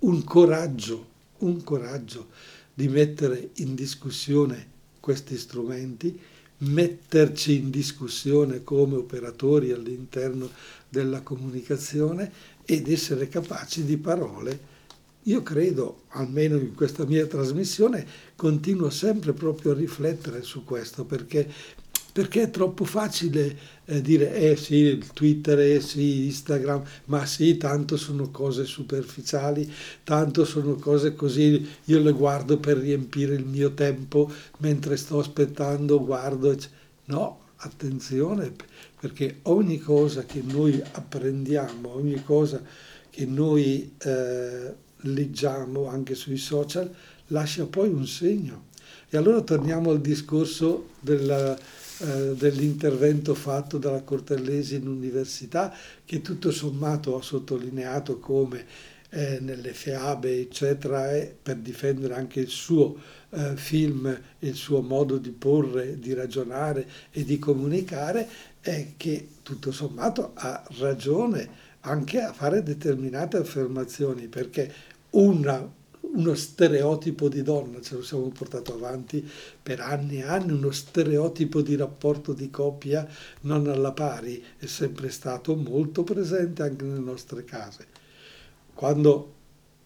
un 0.00 0.24
coraggio 0.24 1.14
un 1.38 1.62
coraggio 1.62 2.28
di 2.76 2.88
mettere 2.88 3.52
in 3.54 3.74
discussione 3.74 4.66
questi 5.00 5.38
strumenti, 5.38 6.20
metterci 6.58 7.56
in 7.56 7.70
discussione 7.70 8.62
come 8.64 8.96
operatori 8.96 9.70
all'interno 9.70 10.50
della 10.86 11.22
comunicazione 11.22 12.30
ed 12.66 12.86
essere 12.90 13.28
capaci 13.30 13.82
di 13.82 13.96
parole. 13.96 14.74
Io 15.22 15.42
credo, 15.42 16.02
almeno 16.08 16.58
in 16.58 16.74
questa 16.74 17.06
mia 17.06 17.26
trasmissione, 17.26 18.06
continuo 18.36 18.90
sempre 18.90 19.32
proprio 19.32 19.72
a 19.72 19.76
riflettere 19.76 20.42
su 20.42 20.62
questo 20.62 21.06
perché 21.06 21.50
perché 22.16 22.44
è 22.44 22.50
troppo 22.50 22.86
facile 22.86 23.54
eh, 23.84 24.00
dire 24.00 24.32
eh 24.32 24.56
sì, 24.56 25.04
Twitter, 25.12 25.58
eh 25.58 25.82
sì, 25.82 26.24
Instagram, 26.24 26.82
ma 27.04 27.26
sì, 27.26 27.58
tanto 27.58 27.98
sono 27.98 28.30
cose 28.30 28.64
superficiali, 28.64 29.70
tanto 30.02 30.46
sono 30.46 30.76
cose 30.76 31.14
così, 31.14 31.68
io 31.84 32.00
le 32.00 32.12
guardo 32.12 32.56
per 32.56 32.78
riempire 32.78 33.34
il 33.34 33.44
mio 33.44 33.74
tempo 33.74 34.32
mentre 34.60 34.96
sto 34.96 35.18
aspettando, 35.18 36.02
guardo. 36.02 36.56
No, 37.04 37.40
attenzione, 37.56 38.50
perché 38.98 39.40
ogni 39.42 39.78
cosa 39.78 40.24
che 40.24 40.40
noi 40.42 40.80
apprendiamo, 40.92 41.96
ogni 41.96 42.22
cosa 42.24 42.62
che 43.10 43.26
noi 43.26 43.92
eh, 43.98 44.74
leggiamo 45.00 45.86
anche 45.86 46.14
sui 46.14 46.38
social, 46.38 46.90
lascia 47.26 47.66
poi 47.66 47.90
un 47.90 48.06
segno. 48.06 48.64
E 49.10 49.18
allora 49.18 49.42
torniamo 49.42 49.90
al 49.90 50.00
discorso 50.00 50.92
della 51.00 51.56
eh, 51.98 52.34
dell'intervento 52.34 53.34
fatto 53.34 53.78
dalla 53.78 54.02
Cortellesi 54.02 54.76
in 54.76 54.86
università, 54.86 55.74
che 56.04 56.20
tutto 56.20 56.50
sommato 56.50 57.16
ha 57.16 57.22
sottolineato 57.22 58.18
come 58.18 58.64
eh, 59.10 59.38
nelle 59.40 59.72
fiabe, 59.72 60.40
eccetera, 60.40 61.10
è 61.10 61.34
per 61.40 61.56
difendere 61.56 62.14
anche 62.14 62.40
il 62.40 62.48
suo 62.48 62.96
eh, 63.30 63.56
film, 63.56 64.18
il 64.40 64.54
suo 64.54 64.82
modo 64.82 65.16
di 65.16 65.30
porre, 65.30 65.98
di 65.98 66.12
ragionare 66.12 66.86
e 67.10 67.24
di 67.24 67.38
comunicare, 67.38 68.28
è 68.60 68.92
che 68.96 69.28
tutto 69.42 69.72
sommato 69.72 70.32
ha 70.34 70.62
ragione 70.78 71.64
anche 71.80 72.20
a 72.20 72.32
fare 72.32 72.62
determinate 72.62 73.36
affermazioni, 73.36 74.26
perché 74.26 74.72
una 75.10 75.66
uno 76.12 76.34
stereotipo 76.34 77.28
di 77.28 77.42
donna, 77.42 77.80
ce 77.80 77.96
lo 77.96 78.02
siamo 78.02 78.28
portato 78.28 78.74
avanti 78.74 79.26
per 79.62 79.80
anni 79.80 80.18
e 80.18 80.22
anni, 80.22 80.52
uno 80.52 80.70
stereotipo 80.70 81.60
di 81.62 81.76
rapporto 81.76 82.32
di 82.32 82.50
coppia 82.50 83.06
non 83.42 83.66
alla 83.66 83.92
pari 83.92 84.42
è 84.56 84.66
sempre 84.66 85.10
stato 85.10 85.54
molto 85.56 86.04
presente 86.04 86.62
anche 86.62 86.84
nelle 86.84 87.00
nostre 87.00 87.44
case. 87.44 87.86
quando 88.74 89.34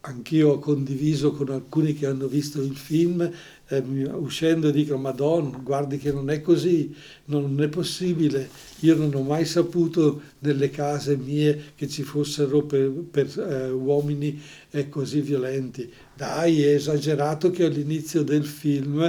anch'io 0.01 0.53
ho 0.53 0.59
condiviso 0.59 1.31
con 1.31 1.49
alcuni 1.49 1.93
che 1.93 2.07
hanno 2.07 2.27
visto 2.27 2.61
il 2.61 2.75
film, 2.75 3.29
eh, 3.67 3.79
uscendo 4.13 4.71
dicono 4.71 4.99
Madonna, 4.99 5.57
guardi 5.57 5.97
che 5.97 6.11
non 6.11 6.29
è 6.29 6.41
così, 6.41 6.93
non 7.25 7.61
è 7.61 7.67
possibile, 7.67 8.49
io 8.79 8.95
non 8.95 9.13
ho 9.13 9.21
mai 9.21 9.45
saputo 9.45 10.21
nelle 10.39 10.69
case 10.71 11.15
mie 11.17 11.73
che 11.75 11.87
ci 11.87 12.01
fossero 12.03 12.63
per, 12.63 12.89
per 12.89 13.27
eh, 13.39 13.69
uomini 13.69 14.41
eh, 14.71 14.89
così 14.89 15.21
violenti. 15.21 15.91
Dai, 16.21 16.61
è 16.61 16.75
esagerato 16.75 17.49
che 17.49 17.63
all'inizio 17.63 18.21
del 18.21 18.45
film 18.45 19.01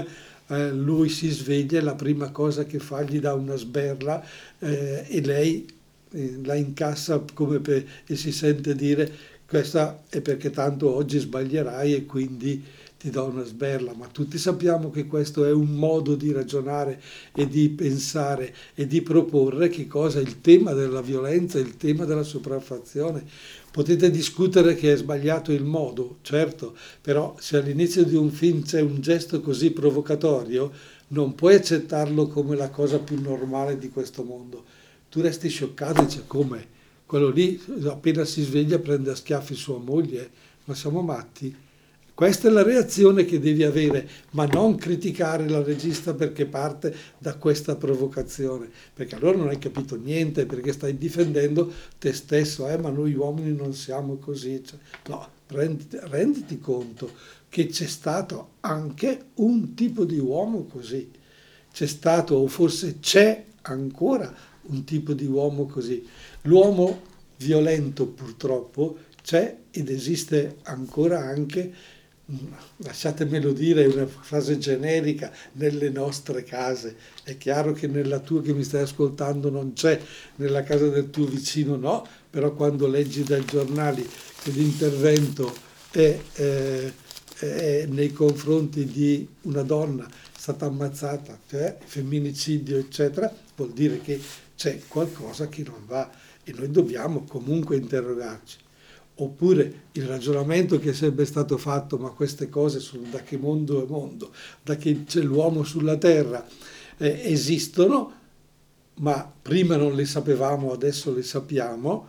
eh, 0.46 0.70
lui 0.70 1.10
si 1.10 1.28
sveglia 1.28 1.76
e 1.76 1.82
la 1.82 1.94
prima 1.94 2.30
cosa 2.30 2.64
che 2.64 2.78
fa 2.78 3.02
gli 3.02 3.20
dà 3.20 3.34
una 3.34 3.54
sberla 3.54 4.24
eh, 4.58 5.04
e 5.06 5.20
lei 5.20 5.66
eh, 6.10 6.38
la 6.42 6.54
incassa 6.54 7.18
per, 7.18 7.84
e 8.06 8.16
si 8.16 8.32
sente 8.32 8.74
dire 8.74 9.12
questa 9.46 10.04
è 10.08 10.22
perché 10.22 10.48
tanto 10.48 10.88
oggi 10.88 11.18
sbaglierai 11.18 11.92
e 11.92 12.06
quindi 12.06 12.64
ti 13.02 13.10
do 13.10 13.24
una 13.24 13.42
sberla, 13.42 13.92
ma 13.94 14.06
tutti 14.06 14.38
sappiamo 14.38 14.92
che 14.92 15.06
questo 15.06 15.44
è 15.44 15.50
un 15.50 15.72
modo 15.72 16.14
di 16.14 16.30
ragionare 16.30 16.98
e 17.34 17.48
di 17.48 17.68
pensare 17.68 18.54
e 18.74 18.86
di 18.86 19.02
proporre 19.02 19.68
che 19.68 19.88
cosa 19.88 20.20
il 20.20 20.40
tema 20.40 20.72
della 20.72 21.02
violenza, 21.02 21.58
il 21.58 21.76
tema 21.76 22.04
della 22.04 22.22
sopraffazione. 22.22 23.24
Potete 23.72 24.10
discutere 24.10 24.74
che 24.74 24.92
è 24.92 24.96
sbagliato 24.96 25.50
il 25.50 25.64
modo, 25.64 26.18
certo, 26.20 26.76
però 27.00 27.34
se 27.38 27.56
all'inizio 27.56 28.04
di 28.04 28.16
un 28.16 28.30
film 28.30 28.62
c'è 28.62 28.82
un 28.82 29.00
gesto 29.00 29.40
così 29.40 29.70
provocatorio, 29.70 30.70
non 31.08 31.34
puoi 31.34 31.54
accettarlo 31.54 32.26
come 32.26 32.54
la 32.54 32.68
cosa 32.68 32.98
più 32.98 33.18
normale 33.18 33.78
di 33.78 33.88
questo 33.88 34.24
mondo. 34.24 34.62
Tu 35.08 35.22
resti 35.22 35.48
scioccato 35.48 36.02
e 36.02 36.04
dici 36.04 36.22
come? 36.26 36.66
Quello 37.06 37.30
lì 37.30 37.58
appena 37.86 38.26
si 38.26 38.42
sveglia 38.42 38.78
prende 38.78 39.10
a 39.10 39.14
schiaffi 39.14 39.54
sua 39.54 39.78
moglie, 39.78 40.30
ma 40.64 40.74
siamo 40.74 41.00
matti? 41.00 41.56
Questa 42.22 42.46
è 42.46 42.52
la 42.52 42.62
reazione 42.62 43.24
che 43.24 43.40
devi 43.40 43.64
avere, 43.64 44.08
ma 44.30 44.46
non 44.46 44.76
criticare 44.76 45.48
la 45.48 45.60
regista 45.60 46.14
perché 46.14 46.46
parte 46.46 46.94
da 47.18 47.34
questa 47.34 47.74
provocazione, 47.74 48.70
perché 48.94 49.16
allora 49.16 49.38
non 49.38 49.48
hai 49.48 49.58
capito 49.58 49.96
niente, 49.96 50.46
perché 50.46 50.70
stai 50.70 50.96
difendendo 50.96 51.72
te 51.98 52.12
stesso, 52.12 52.68
eh, 52.68 52.78
ma 52.78 52.90
noi 52.90 53.12
uomini 53.14 53.52
non 53.52 53.74
siamo 53.74 54.18
così. 54.18 54.62
Cioè, 54.64 54.78
no, 55.08 55.30
renditi, 55.48 55.98
renditi 56.00 56.60
conto 56.60 57.10
che 57.48 57.66
c'è 57.66 57.88
stato 57.88 58.50
anche 58.60 59.24
un 59.38 59.74
tipo 59.74 60.04
di 60.04 60.20
uomo 60.20 60.66
così, 60.66 61.10
c'è 61.72 61.86
stato 61.88 62.36
o 62.36 62.46
forse 62.46 63.00
c'è 63.00 63.46
ancora 63.62 64.32
un 64.66 64.84
tipo 64.84 65.12
di 65.12 65.26
uomo 65.26 65.66
così. 65.66 66.06
L'uomo 66.42 67.00
violento 67.38 68.06
purtroppo 68.06 68.96
c'è 69.24 69.56
ed 69.72 69.88
esiste 69.88 70.58
ancora 70.64 71.20
anche, 71.20 71.72
lasciatemelo 72.76 73.52
dire, 73.52 73.84
è 73.84 73.86
una 73.86 74.06
frase 74.06 74.58
generica, 74.58 75.32
nelle 75.52 75.90
nostre 75.90 76.42
case. 76.42 76.96
È 77.22 77.36
chiaro 77.36 77.72
che 77.72 77.86
nella 77.86 78.20
tua 78.20 78.42
che 78.42 78.52
mi 78.52 78.64
stai 78.64 78.82
ascoltando 78.82 79.50
non 79.50 79.72
c'è, 79.72 80.00
nella 80.36 80.62
casa 80.62 80.88
del 80.88 81.10
tuo 81.10 81.26
vicino 81.26 81.76
no, 81.76 82.06
però 82.30 82.52
quando 82.54 82.86
leggi 82.86 83.22
dai 83.22 83.44
giornali 83.44 84.08
che 84.42 84.50
l'intervento 84.50 85.54
è, 85.90 86.18
eh, 86.34 86.92
è 87.38 87.86
nei 87.88 88.12
confronti 88.12 88.86
di 88.86 89.26
una 89.42 89.62
donna 89.62 90.08
stata 90.36 90.66
ammazzata, 90.66 91.38
cioè 91.48 91.76
femminicidio, 91.84 92.78
eccetera, 92.78 93.32
vuol 93.54 93.72
dire 93.72 94.00
che 94.00 94.20
c'è 94.56 94.80
qualcosa 94.88 95.48
che 95.48 95.62
non 95.62 95.84
va 95.86 96.10
e 96.44 96.52
noi 96.52 96.70
dobbiamo 96.70 97.24
comunque 97.24 97.76
interrogarci. 97.76 98.56
Oppure 99.14 99.82
il 99.92 100.06
ragionamento 100.06 100.78
che 100.78 100.90
è 100.90 100.94
sempre 100.94 101.24
stato 101.24 101.58
fatto, 101.58 101.98
ma 101.98 102.10
queste 102.10 102.48
cose 102.48 102.80
sono 102.80 103.06
da 103.10 103.22
che 103.22 103.36
mondo 103.36 103.84
è 103.84 103.88
mondo, 103.88 104.32
da 104.62 104.76
che 104.76 105.04
c'è 105.04 105.20
l'uomo 105.20 105.64
sulla 105.64 105.96
terra, 105.96 106.46
eh, 106.96 107.20
esistono, 107.24 108.20
ma 108.96 109.30
prima 109.42 109.76
non 109.76 109.94
le 109.94 110.06
sapevamo, 110.06 110.72
adesso 110.72 111.12
le 111.12 111.22
sappiamo, 111.22 112.08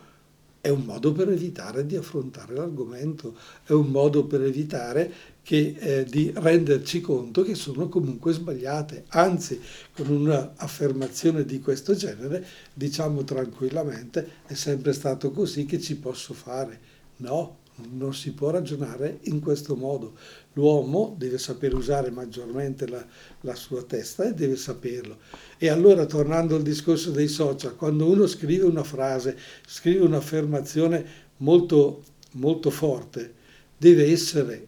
è 0.63 0.70
un 0.70 0.84
modo 0.86 1.12
per 1.12 1.30
evitare 1.30 1.86
di 1.86 1.98
affrontare 1.98 2.56
l'argomento, 2.56 3.36
è 3.66 3.74
un 3.74 3.88
modo 3.88 4.24
per 4.26 4.44
evitare 4.44 5.12
che, 5.44 5.76
eh, 5.78 6.06
di 6.06 6.32
renderci 6.34 7.02
conto 7.02 7.44
che 7.44 7.54
sono 7.54 7.89
comunque 7.89 8.32
sbagliate. 8.32 9.04
Anzi, 9.10 9.60
con 9.94 10.08
un'affermazione 10.08 11.44
di 11.44 11.60
questo 11.60 11.96
genere 11.96 12.46
diciamo 12.74 13.26
tranquillamente 13.26 14.26
è 14.46 14.54
sempre 14.54 14.94
stato 14.94 15.32
così 15.32 15.66
che 15.66 15.82
ci 15.82 15.98
posso 15.98 16.34
fare. 16.34 16.92
No, 17.24 17.60
non 17.92 18.14
si 18.14 18.34
può 18.34 18.50
ragionare 18.50 19.20
in 19.24 19.40
questo 19.40 19.78
modo. 19.78 20.18
L'uomo 20.54 21.16
deve 21.18 21.38
saper 21.38 21.74
usare 21.74 22.12
maggiormente 22.12 22.86
la, 22.86 23.04
la, 23.42 23.56
sua 23.56 23.82
testa 23.84 24.26
e 24.28 24.34
deve 24.34 24.58
saperlo. 24.58 25.20
E 25.58 25.70
allora, 25.70 26.06
tornando 26.06 26.58
al 26.58 26.64
discorso 26.64 27.12
dei 27.12 27.30
social, 27.30 27.78
quando 27.78 28.10
uno 28.10 28.28
scrive 28.28 28.66
una 28.66 28.84
frase, 28.84 29.38
scrive 29.66 30.04
un'affermazione 30.04 31.06
molto, 31.38 32.04
molto 32.34 32.70
forte, 32.70 33.34
deve 33.78 34.12
essere 34.12 34.68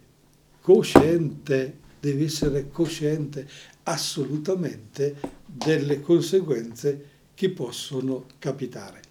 cosciente, 0.61 1.77
deve 1.99 2.23
essere 2.23 2.69
cosciente 2.69 3.47
assolutamente 3.83 5.15
delle 5.45 5.99
conseguenze 5.99 7.09
che 7.33 7.49
possono 7.49 8.27
capitare. 8.39 9.01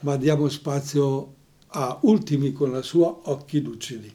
Ma 0.00 0.16
diamo 0.16 0.48
spazio 0.50 1.40
a 1.72 1.98
Ultimi 2.02 2.52
con 2.52 2.70
la 2.70 2.82
sua 2.82 3.20
Occhi 3.24 3.62
Lucidi. 3.62 4.12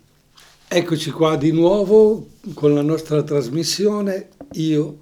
Eccoci 0.68 1.12
qua 1.12 1.36
di 1.38 1.52
nuovo 1.52 2.28
con 2.54 2.74
la 2.74 2.82
nostra 2.82 3.24
trasmissione, 3.24 4.30
io, 4.54 4.98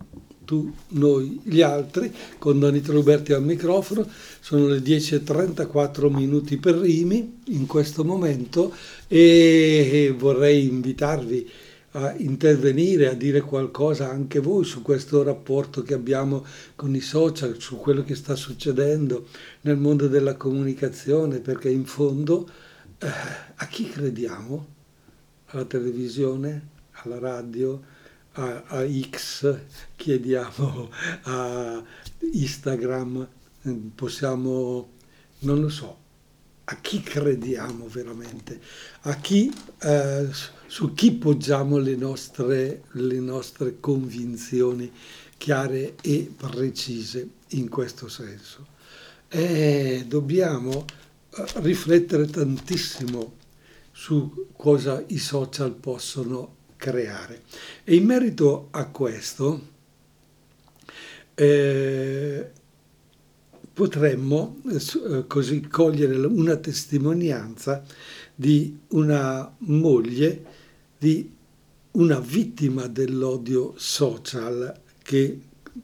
tu, 0.45 0.71
noi, 0.89 1.41
gli 1.43 1.61
altri, 1.61 2.13
con 2.37 2.59
Donito 2.59 2.91
Roberti 2.91 3.33
al 3.33 3.43
microfono. 3.43 4.07
Sono 4.39 4.67
le 4.67 4.79
10.34 4.79 6.13
minuti 6.13 6.57
per 6.57 6.75
Rimi 6.75 7.41
in 7.47 7.65
questo 7.65 8.05
momento 8.05 8.73
e 9.07 10.13
vorrei 10.17 10.67
invitarvi 10.67 11.49
a 11.97 12.13
intervenire, 12.17 13.07
a 13.07 13.13
dire 13.13 13.39
qualcosa 13.39 14.09
anche 14.09 14.39
voi 14.39 14.65
su 14.65 14.81
questo 14.81 15.23
rapporto 15.23 15.81
che 15.81 15.93
abbiamo 15.93 16.45
con 16.75 16.93
i 16.93 16.99
social, 16.99 17.59
su 17.59 17.77
quello 17.77 18.03
che 18.03 18.15
sta 18.15 18.35
succedendo 18.35 19.27
nel 19.61 19.77
mondo 19.77 20.07
della 20.07 20.35
comunicazione, 20.35 21.39
perché 21.39 21.69
in 21.69 21.85
fondo 21.85 22.49
eh, 22.99 23.07
a 23.55 23.65
chi 23.67 23.87
crediamo? 23.89 24.73
Alla 25.47 25.65
televisione, 25.65 26.69
alla 27.03 27.19
radio, 27.19 27.81
a, 28.33 28.63
a 28.67 28.85
X, 28.85 29.57
chiediamo 29.95 30.89
a 31.23 31.83
Instagram, 32.33 33.27
possiamo, 33.95 34.89
non 35.39 35.61
lo 35.61 35.69
so, 35.69 36.03
a 36.65 36.77
chi 36.81 37.01
crediamo 37.01 37.87
veramente, 37.87 38.59
a 39.01 39.15
chi, 39.17 39.53
eh, 39.81 40.27
su 40.65 40.93
chi 40.93 41.11
poggiamo 41.11 41.77
le 41.77 41.95
nostre, 41.95 42.83
le 42.91 43.19
nostre 43.19 43.79
convinzioni 43.79 44.91
chiare 45.37 45.95
e 46.01 46.31
precise 46.35 47.29
in 47.49 47.69
questo 47.69 48.07
senso. 48.07 48.73
E 49.27 50.05
dobbiamo 50.07 50.85
eh, 51.29 51.45
riflettere 51.55 52.25
tantissimo 52.27 53.43
su 53.91 54.47
cosa 54.55 55.03
i 55.07 55.19
social 55.19 55.73
possono 55.73 56.55
creare. 56.77 57.43
E 57.83 57.95
in 57.95 58.05
merito 58.05 58.69
a 58.71 58.87
questo, 58.87 59.73
eh, 61.35 62.51
potremmo 63.75 64.61
eh, 64.71 65.27
così 65.27 65.67
cogliere 65.67 66.15
una 66.15 66.55
testimonianza 66.55 67.83
di 68.33 68.79
una 68.89 69.53
moglie 69.59 70.45
di 70.97 71.29
una 71.91 72.19
vittima 72.19 72.87
dell'odio 72.87 73.73
social 73.75 74.81
che 75.03 75.39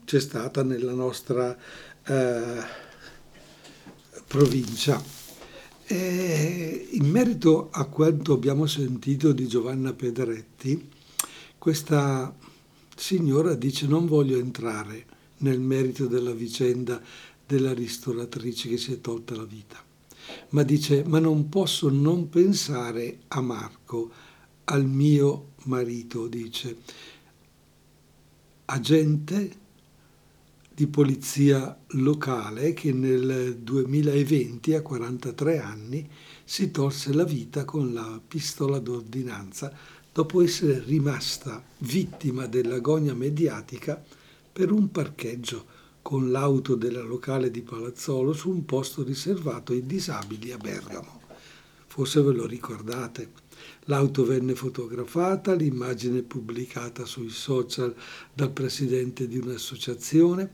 c'è 0.05 0.19
stata 0.21 0.63
nella 0.63 0.93
nostra 0.93 1.55
eh, 2.05 2.63
provincia. 4.25 5.03
E 5.85 6.87
in 6.91 7.09
merito 7.09 7.69
a 7.71 7.83
quanto 7.87 8.31
abbiamo 8.31 8.67
sentito 8.67 9.33
di 9.33 9.47
Giovanna 9.47 9.91
Pedretti, 9.91 10.89
questa 11.57 12.33
signora 12.95 13.53
dice 13.55 13.85
non 13.85 14.07
voglio 14.07 14.37
entrare 14.37 15.05
nel 15.41 15.59
merito 15.59 16.07
della 16.07 16.31
vicenda 16.31 17.01
della 17.51 17.73
ristoratrice 17.73 18.69
che 18.69 18.77
si 18.77 18.93
è 18.93 19.01
tolta 19.01 19.35
la 19.35 19.43
vita. 19.43 19.83
Ma 20.51 20.63
dice, 20.63 21.03
ma 21.03 21.19
non 21.19 21.49
posso 21.49 21.89
non 21.89 22.29
pensare 22.29 23.23
a 23.27 23.41
Marco, 23.41 24.09
al 24.65 24.85
mio 24.85 25.49
marito, 25.65 26.27
dice. 26.27 26.77
Agente 28.65 29.59
di 30.73 30.87
polizia 30.87 31.77
locale 31.87 32.73
che 32.73 32.93
nel 32.93 33.57
2020, 33.57 34.73
a 34.73 34.81
43 34.81 35.59
anni, 35.59 36.09
si 36.45 36.71
tolse 36.71 37.13
la 37.13 37.25
vita 37.25 37.65
con 37.65 37.93
la 37.93 38.21
pistola 38.25 38.79
d'ordinanza 38.79 39.73
dopo 40.13 40.41
essere 40.41 40.81
rimasta 40.85 41.61
vittima 41.79 42.45
dell'agonia 42.45 43.13
mediatica 43.13 44.01
per 44.53 44.71
un 44.71 44.89
parcheggio 44.89 45.79
con 46.01 46.31
l'auto 46.31 46.75
della 46.75 47.03
locale 47.03 47.51
di 47.51 47.61
Palazzolo 47.61 48.33
su 48.33 48.49
un 48.49 48.65
posto 48.65 49.03
riservato 49.03 49.71
ai 49.71 49.85
disabili 49.85 50.51
a 50.51 50.57
Bergamo. 50.57 51.21
Forse 51.87 52.21
ve 52.21 52.33
lo 52.33 52.45
ricordate. 52.45 53.31
L'auto 53.85 54.25
venne 54.25 54.55
fotografata, 54.55 55.53
l'immagine 55.53 56.21
pubblicata 56.21 57.05
sui 57.05 57.29
social 57.29 57.93
dal 58.33 58.51
presidente 58.51 59.27
di 59.27 59.37
un'associazione. 59.37 60.51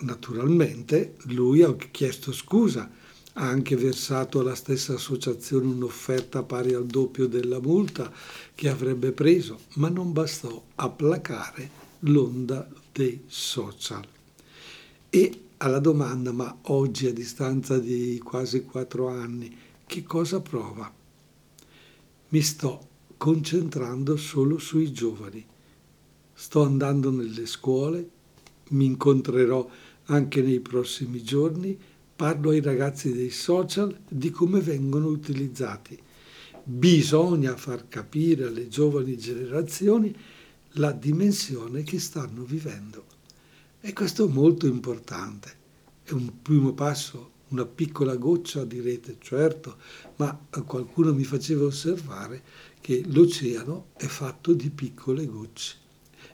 Naturalmente 0.00 1.16
lui 1.24 1.62
ha 1.62 1.74
chiesto 1.90 2.32
scusa, 2.32 2.90
ha 3.34 3.48
anche 3.48 3.76
versato 3.76 4.40
alla 4.40 4.54
stessa 4.54 4.94
associazione 4.94 5.66
un'offerta 5.66 6.42
pari 6.42 6.72
al 6.72 6.86
doppio 6.86 7.26
della 7.26 7.60
multa 7.60 8.12
che 8.54 8.68
avrebbe 8.68 9.12
preso, 9.12 9.60
ma 9.74 9.88
non 9.88 10.12
bastò 10.12 10.62
a 10.76 10.88
placare 10.88 11.88
l'onda 12.00 12.66
dei 12.92 13.22
social. 13.26 14.06
E 15.10 15.40
alla 15.58 15.78
domanda, 15.78 16.32
ma 16.32 16.56
oggi 16.62 17.06
a 17.06 17.12
distanza 17.12 17.78
di 17.78 18.20
quasi 18.22 18.64
quattro 18.64 19.08
anni, 19.08 19.56
che 19.86 20.02
cosa 20.02 20.40
prova? 20.40 20.92
Mi 22.28 22.40
sto 22.40 22.88
concentrando 23.16 24.16
solo 24.16 24.58
sui 24.58 24.92
giovani. 24.92 25.44
Sto 26.32 26.62
andando 26.62 27.10
nelle 27.10 27.44
scuole, 27.44 28.08
mi 28.68 28.86
incontrerò 28.86 29.68
anche 30.06 30.40
nei 30.40 30.60
prossimi 30.60 31.22
giorni, 31.22 31.76
parlo 32.16 32.50
ai 32.50 32.60
ragazzi 32.60 33.12
dei 33.12 33.30
social 33.30 33.94
di 34.08 34.30
come 34.30 34.60
vengono 34.60 35.08
utilizzati. 35.08 35.98
Bisogna 36.62 37.56
far 37.56 37.88
capire 37.88 38.46
alle 38.46 38.68
giovani 38.68 39.18
generazioni 39.18 40.14
la 40.74 40.92
dimensione 40.92 41.82
che 41.82 41.98
stanno 41.98 42.44
vivendo. 42.44 43.04
E 43.80 43.92
questo 43.92 44.26
è 44.26 44.28
molto 44.30 44.66
importante. 44.66 45.58
È 46.02 46.12
un 46.12 46.42
primo 46.42 46.72
passo, 46.72 47.30
una 47.48 47.64
piccola 47.64 48.16
goccia, 48.16 48.64
direte, 48.64 49.16
certo, 49.20 49.76
ma 50.16 50.38
qualcuno 50.64 51.12
mi 51.12 51.24
faceva 51.24 51.64
osservare 51.64 52.42
che 52.80 53.02
l'oceano 53.06 53.88
è 53.96 54.06
fatto 54.06 54.52
di 54.52 54.70
piccole 54.70 55.26
gocce 55.26 55.76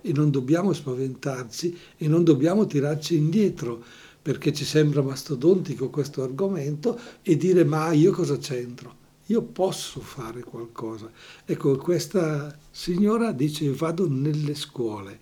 e 0.00 0.12
non 0.12 0.30
dobbiamo 0.30 0.72
spaventarci 0.72 1.76
e 1.96 2.08
non 2.08 2.22
dobbiamo 2.22 2.66
tirarci 2.66 3.16
indietro 3.16 3.82
perché 4.22 4.52
ci 4.52 4.64
sembra 4.64 5.02
mastodontico 5.02 5.90
questo 5.90 6.22
argomento 6.22 6.98
e 7.22 7.36
dire 7.36 7.64
ma 7.64 7.92
io 7.92 8.12
cosa 8.12 8.36
c'entro? 8.38 9.04
Io 9.26 9.42
posso 9.42 10.00
fare 10.00 10.42
qualcosa. 10.42 11.10
Ecco, 11.44 11.76
questa 11.76 12.56
signora 12.70 13.32
dice 13.32 13.70
vado 13.72 14.08
nelle 14.08 14.54
scuole. 14.54 15.20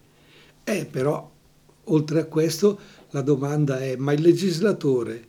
Eh, 0.65 0.87
però, 0.87 1.31
oltre 1.85 2.21
a 2.21 2.25
questo, 2.27 2.79
la 3.11 3.23
domanda 3.23 3.81
è, 3.81 3.97
ma 3.97 4.13
il 4.13 4.23
legislatore 4.23 5.27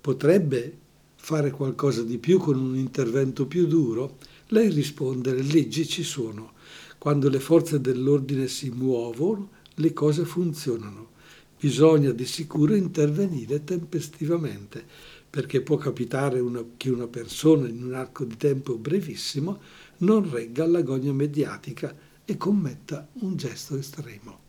potrebbe 0.00 0.78
fare 1.14 1.50
qualcosa 1.50 2.02
di 2.02 2.18
più 2.18 2.38
con 2.38 2.58
un 2.58 2.76
intervento 2.76 3.46
più 3.46 3.66
duro? 3.66 4.18
Lei 4.48 4.70
risponde, 4.70 5.32
le 5.32 5.42
leggi 5.42 5.86
ci 5.86 6.02
sono. 6.02 6.52
Quando 6.98 7.28
le 7.28 7.40
forze 7.40 7.80
dell'ordine 7.80 8.48
si 8.48 8.70
muovono, 8.70 9.50
le 9.76 9.92
cose 9.92 10.24
funzionano. 10.24 11.10
Bisogna 11.58 12.10
di 12.10 12.26
sicuro 12.26 12.74
intervenire 12.74 13.62
tempestivamente 13.62 14.84
perché 15.32 15.62
può 15.62 15.78
capitare 15.78 16.40
una, 16.40 16.62
che 16.76 16.90
una 16.90 17.06
persona 17.06 17.66
in 17.66 17.82
un 17.82 17.94
arco 17.94 18.22
di 18.26 18.36
tempo 18.36 18.76
brevissimo 18.76 19.60
non 20.00 20.30
regga 20.30 20.64
all'agonia 20.64 21.14
mediatica 21.14 21.96
e 22.22 22.36
commetta 22.36 23.08
un 23.20 23.34
gesto 23.36 23.78
estremo. 23.78 24.40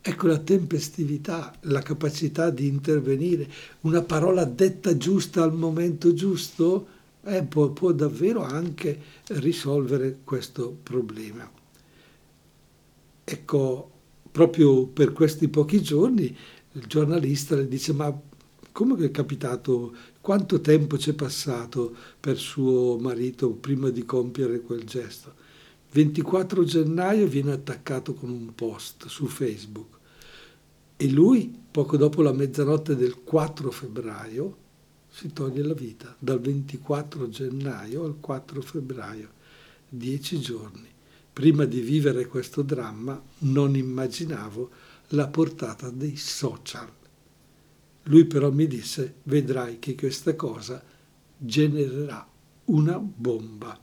Ecco 0.00 0.26
la 0.26 0.38
tempestività, 0.38 1.54
la 1.64 1.82
capacità 1.82 2.48
di 2.48 2.66
intervenire, 2.66 3.46
una 3.82 4.00
parola 4.00 4.44
detta 4.44 4.96
giusta 4.96 5.42
al 5.42 5.52
momento 5.52 6.14
giusto, 6.14 6.86
eh, 7.22 7.42
può, 7.42 7.68
può 7.72 7.92
davvero 7.92 8.42
anche 8.42 8.98
risolvere 9.26 10.20
questo 10.24 10.78
problema. 10.82 11.46
Ecco, 13.22 13.90
proprio 14.32 14.86
per 14.86 15.12
questi 15.12 15.48
pochi 15.48 15.82
giorni 15.82 16.34
il 16.72 16.86
giornalista 16.86 17.54
le 17.54 17.68
dice 17.68 17.92
ma 17.92 18.18
come 18.76 19.02
è 19.02 19.10
capitato, 19.10 19.94
quanto 20.20 20.60
tempo 20.60 20.98
c'è 20.98 21.14
passato 21.14 21.96
per 22.20 22.36
suo 22.36 22.98
marito 22.98 23.52
prima 23.52 23.88
di 23.88 24.04
compiere 24.04 24.60
quel 24.60 24.84
gesto? 24.84 25.32
24 25.92 26.62
gennaio 26.62 27.26
viene 27.26 27.52
attaccato 27.52 28.12
con 28.12 28.28
un 28.28 28.54
post 28.54 29.06
su 29.06 29.28
Facebook 29.28 29.96
e 30.94 31.10
lui, 31.10 31.58
poco 31.70 31.96
dopo 31.96 32.20
la 32.20 32.34
mezzanotte 32.34 32.96
del 32.96 33.22
4 33.24 33.70
febbraio, 33.70 34.56
si 35.08 35.32
toglie 35.32 35.62
la 35.62 35.72
vita, 35.72 36.14
dal 36.18 36.40
24 36.40 37.30
gennaio 37.30 38.04
al 38.04 38.16
4 38.20 38.60
febbraio, 38.60 39.30
dieci 39.88 40.38
giorni. 40.38 40.88
Prima 41.32 41.64
di 41.64 41.80
vivere 41.80 42.26
questo 42.26 42.60
dramma 42.60 43.18
non 43.38 43.74
immaginavo 43.74 44.68
la 45.08 45.28
portata 45.28 45.88
dei 45.88 46.16
social. 46.16 47.04
Lui 48.08 48.24
però 48.24 48.52
mi 48.52 48.66
disse, 48.66 49.16
vedrai 49.24 49.78
che 49.78 49.94
questa 49.96 50.36
cosa 50.36 50.82
genererà 51.36 52.28
una 52.66 52.98
bomba. 52.98 53.78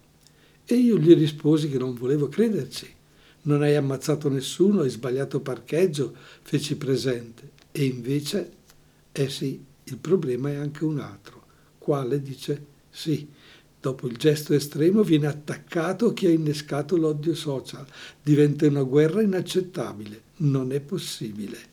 E 0.65 0.75
io 0.75 0.97
gli 0.97 1.13
risposi 1.13 1.69
che 1.69 1.77
non 1.77 1.93
volevo 1.93 2.29
crederci. 2.29 2.87
Non 3.43 3.61
hai 3.61 3.75
ammazzato 3.75 4.29
nessuno, 4.29 4.81
hai 4.81 4.89
sbagliato 4.89 5.41
parcheggio, 5.41 6.15
feci 6.41 6.77
presente. 6.77 7.51
E 7.71 7.83
invece, 7.83 8.51
eh 9.11 9.29
sì, 9.29 9.61
il 9.83 9.97
problema 9.97 10.51
è 10.51 10.55
anche 10.55 10.85
un 10.85 10.99
altro. 10.99 11.43
Quale 11.77 12.21
dice 12.21 12.65
sì. 12.89 13.27
Dopo 13.81 14.07
il 14.07 14.15
gesto 14.15 14.53
estremo 14.53 15.03
viene 15.03 15.27
attaccato 15.27 16.13
chi 16.13 16.27
ha 16.27 16.29
innescato 16.29 16.95
l'odio 16.95 17.35
social. 17.35 17.85
Diventa 18.21 18.65
una 18.67 18.83
guerra 18.83 19.21
inaccettabile. 19.21 20.21
Non 20.37 20.71
è 20.71 20.79
possibile 20.79 21.71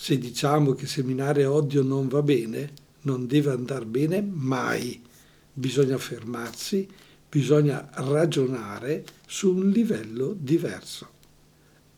se 0.00 0.16
diciamo 0.16 0.74
che 0.74 0.86
seminare 0.86 1.44
odio 1.44 1.82
non 1.82 2.06
va 2.06 2.22
bene, 2.22 2.72
non 3.02 3.26
deve 3.26 3.50
andare 3.50 3.84
bene 3.84 4.22
mai. 4.22 5.02
Bisogna 5.52 5.98
fermarsi, 5.98 6.88
bisogna 7.28 7.90
ragionare 7.94 9.04
su 9.26 9.52
un 9.52 9.70
livello 9.70 10.36
diverso. 10.38 11.08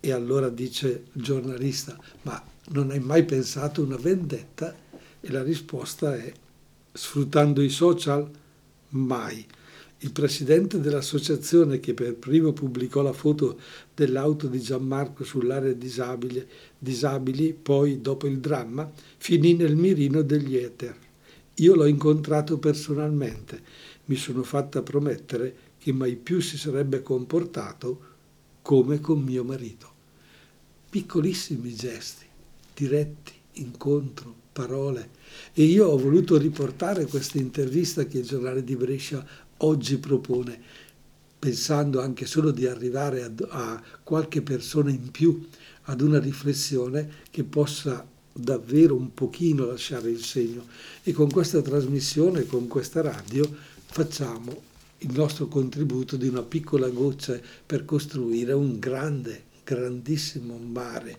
E 0.01 0.13
allora 0.13 0.49
dice 0.49 1.09
il 1.13 1.23
giornalista, 1.23 1.95
ma 2.23 2.43
non 2.69 2.91
hai 2.91 3.01
mai 3.01 3.27
pensato 3.27 3.83
una 3.83 3.99
vendetta? 3.99 4.75
E 5.21 5.31
la 5.31 5.43
risposta 5.43 6.17
è, 6.17 6.33
sfruttando 6.93 7.61
i 7.61 7.69
social? 7.69 8.27
Mai. 8.89 9.47
Il 10.03 10.13
presidente 10.13 10.81
dell'associazione 10.81 11.79
che 11.79 11.93
per 11.93 12.15
primo 12.15 12.55
pubblicò 12.55 13.03
la 13.03 13.13
foto 13.13 13.61
dell'auto 13.95 14.47
di 14.47 14.59
Gianmarco 14.59 15.25
sull'area 15.25 15.75
disabili, 16.79 17.53
poi 17.53 18.01
dopo 18.01 18.27
il 18.27 18.39
dramma, 18.39 18.91
finì 19.19 19.55
nel 19.55 19.77
mirino 19.77 20.23
degli 20.23 20.57
Ether. 20.57 20.97
Io 21.57 21.75
l'ho 21.75 21.85
incontrato 21.85 22.59
personalmente, 22.59 23.61
mi 24.07 24.17
sono 24.17 24.43
fatta 24.43 24.81
promettere 24.81 25.55
che 25.77 25.93
mai 25.93 26.17
più 26.17 26.41
si 26.41 26.57
sarebbe 26.57 27.03
comportato 27.03 28.01
come 28.63 29.01
con 29.01 29.21
mio 29.21 29.45
marito. 29.45 29.93
Piccolissimi 30.89 31.75
gesti, 31.75 32.25
diretti, 32.75 33.33
incontro, 33.55 34.35
parole. 34.51 35.11
E 35.53 35.63
io 35.65 35.89
ho 35.89 35.99
voluto 35.99 36.39
riportare 36.39 37.05
questa 37.05 37.37
intervista 37.37 38.07
che 38.07 38.19
il 38.19 38.27
giornale 38.27 38.65
di 38.65 38.77
Brescia 38.77 39.25
oggi 39.63 39.99
propone, 39.99 40.59
pensando 41.39 42.01
anche 42.01 42.27
solo 42.27 42.51
di 42.51 42.67
arrivare 42.67 43.23
a, 43.23 43.33
a 43.49 43.83
qualche 44.03 44.43
persona 44.43 44.91
in 44.91 45.11
più 45.11 45.49
ad 45.85 46.01
una 46.01 46.19
riflessione 46.19 47.09
che 47.31 47.45
possa 47.45 48.07
davvero 48.33 48.95
un 48.95 49.13
pochino 49.13 49.67
lasciare 49.67 50.11
il 50.11 50.23
segno. 50.23 50.67
E 51.03 51.13
con 51.13 51.31
questa 51.31 51.63
trasmissione, 51.63 52.47
con 52.47 52.69
questa 52.69 53.01
radio, 53.01 53.49
facciamo 53.87 54.69
il 54.99 55.13
nostro 55.13 55.49
contributo 55.49 56.17
di 56.17 56.29
una 56.29 56.43
piccola 56.43 56.89
goccia 56.89 57.39
per 57.65 57.85
costruire 57.85 58.53
un 58.53 58.79
grande, 58.79 59.45
grandissimo 59.65 60.59
mare 60.59 61.19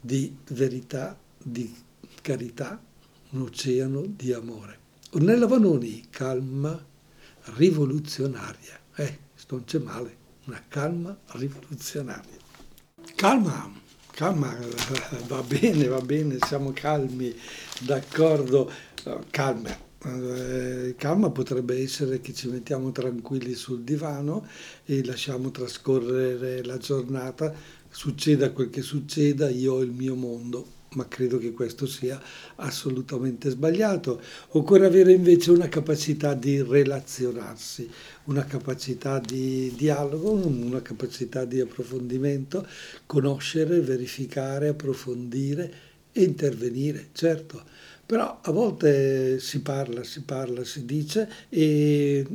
di 0.00 0.34
verità, 0.50 1.18
di 1.42 1.72
carità, 2.22 2.80
un 3.30 3.42
oceano 3.42 4.04
di 4.06 4.32
amore. 4.32 4.78
Ornella 5.10 5.46
Vanoni, 5.46 6.06
calma, 6.08 6.86
rivoluzionaria. 7.56 8.78
Eh, 8.96 9.18
non 9.48 9.64
c'è 9.64 9.78
male, 9.78 10.16
una 10.46 10.62
calma 10.68 11.18
rivoluzionaria. 11.32 12.36
Calma, 13.16 13.72
calma, 14.12 14.56
va 15.26 15.42
bene, 15.42 15.86
va 15.88 16.00
bene, 16.00 16.38
siamo 16.46 16.72
calmi, 16.72 17.34
d'accordo, 17.80 18.70
calma. 19.30 19.88
Eh, 20.02 20.94
calma 20.96 21.30
potrebbe 21.30 21.82
essere 21.82 22.20
che 22.20 22.32
ci 22.32 22.48
mettiamo 22.48 22.90
tranquilli 22.90 23.54
sul 23.54 23.82
divano 23.82 24.46
e 24.84 25.04
lasciamo 25.04 25.50
trascorrere 25.50 26.64
la 26.64 26.78
giornata, 26.78 27.52
succeda 27.88 28.52
quel 28.52 28.70
che 28.70 28.80
succeda, 28.80 29.50
io 29.50 29.74
ho 29.74 29.82
il 29.82 29.92
mio 29.92 30.14
mondo 30.14 30.78
ma 30.94 31.06
credo 31.06 31.38
che 31.38 31.52
questo 31.52 31.86
sia 31.86 32.20
assolutamente 32.56 33.50
sbagliato. 33.50 34.20
Occorre 34.50 34.86
avere 34.86 35.12
invece 35.12 35.50
una 35.50 35.68
capacità 35.68 36.34
di 36.34 36.62
relazionarsi, 36.62 37.88
una 38.24 38.44
capacità 38.44 39.20
di 39.20 39.72
dialogo, 39.76 40.32
una 40.32 40.82
capacità 40.82 41.44
di 41.44 41.60
approfondimento, 41.60 42.66
conoscere, 43.06 43.80
verificare, 43.80 44.68
approfondire 44.68 45.72
e 46.12 46.22
intervenire, 46.22 47.08
certo. 47.12 47.62
Però 48.04 48.40
a 48.42 48.50
volte 48.50 49.38
si 49.38 49.60
parla, 49.60 50.02
si 50.02 50.22
parla, 50.22 50.64
si 50.64 50.84
dice 50.84 51.30
e 51.48 52.26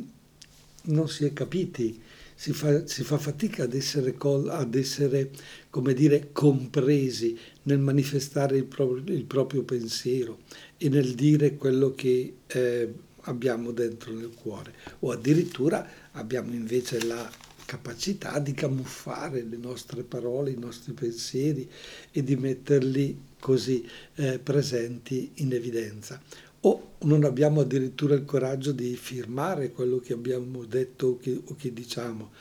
non 0.83 1.09
si 1.09 1.25
è 1.25 1.33
capiti 1.33 2.01
si 2.35 2.51
fa, 2.51 2.85
si 2.85 3.03
fa 3.03 3.17
fatica 3.17 3.63
ad 3.63 3.73
essere, 3.73 4.15
ad 4.19 4.75
essere, 4.75 5.31
come 5.69 5.93
dire, 5.93 6.29
compresi 6.31 7.37
nel 7.63 7.79
manifestare 7.79 8.57
il 8.57 8.65
proprio, 8.65 9.15
il 9.15 9.23
proprio 9.23 9.63
pensiero 9.63 10.39
e 10.77 10.89
nel 10.89 11.15
dire 11.15 11.55
quello 11.55 11.95
che 11.95 12.35
eh, 12.45 12.93
abbiamo 13.21 13.71
dentro 13.71 14.13
nel 14.13 14.31
cuore. 14.35 14.73
O 14.99 15.11
addirittura 15.11 15.87
abbiamo 16.11 16.53
invece 16.53 17.03
la 17.05 17.31
capacità 17.65 18.37
di 18.39 18.53
camuffare 18.53 19.41
le 19.41 19.57
nostre 19.57 20.03
parole, 20.03 20.51
i 20.51 20.59
nostri 20.59 20.93
pensieri 20.93 21.67
e 22.11 22.23
di 22.23 22.35
metterli 22.35 23.33
così 23.39 23.87
eh, 24.15 24.39
presenti 24.39 25.31
in 25.35 25.53
evidenza 25.53 26.21
o 26.65 26.93
non 27.01 27.23
abbiamo 27.23 27.61
addirittura 27.61 28.15
il 28.15 28.25
coraggio 28.25 28.71
di 28.71 28.95
firmare 28.95 29.71
quello 29.71 29.97
che 29.99 30.13
abbiamo 30.13 30.65
detto 30.65 31.07
o 31.07 31.17
che, 31.17 31.39
o 31.43 31.55
che 31.55 31.71
diciamo, 31.71 32.31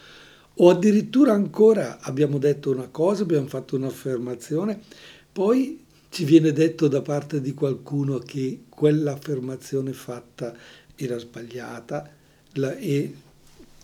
o 0.56 0.70
addirittura 0.70 1.32
ancora 1.32 2.00
abbiamo 2.00 2.38
detto 2.38 2.70
una 2.70 2.88
cosa, 2.88 3.22
abbiamo 3.22 3.46
fatto 3.46 3.76
un'affermazione, 3.76 4.80
poi 5.30 5.84
ci 6.08 6.24
viene 6.24 6.52
detto 6.52 6.88
da 6.88 7.02
parte 7.02 7.40
di 7.40 7.52
qualcuno 7.52 8.18
che 8.18 8.62
quell'affermazione 8.68 9.92
fatta 9.92 10.54
era 10.94 11.18
sbagliata 11.18 12.08
la, 12.52 12.76
e 12.76 13.14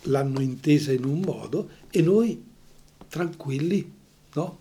l'hanno 0.05 0.41
intesa 0.41 0.93
in 0.93 1.05
un 1.05 1.21
modo 1.21 1.69
e 1.91 2.01
noi 2.01 2.43
tranquilli, 3.09 3.93
no? 4.35 4.59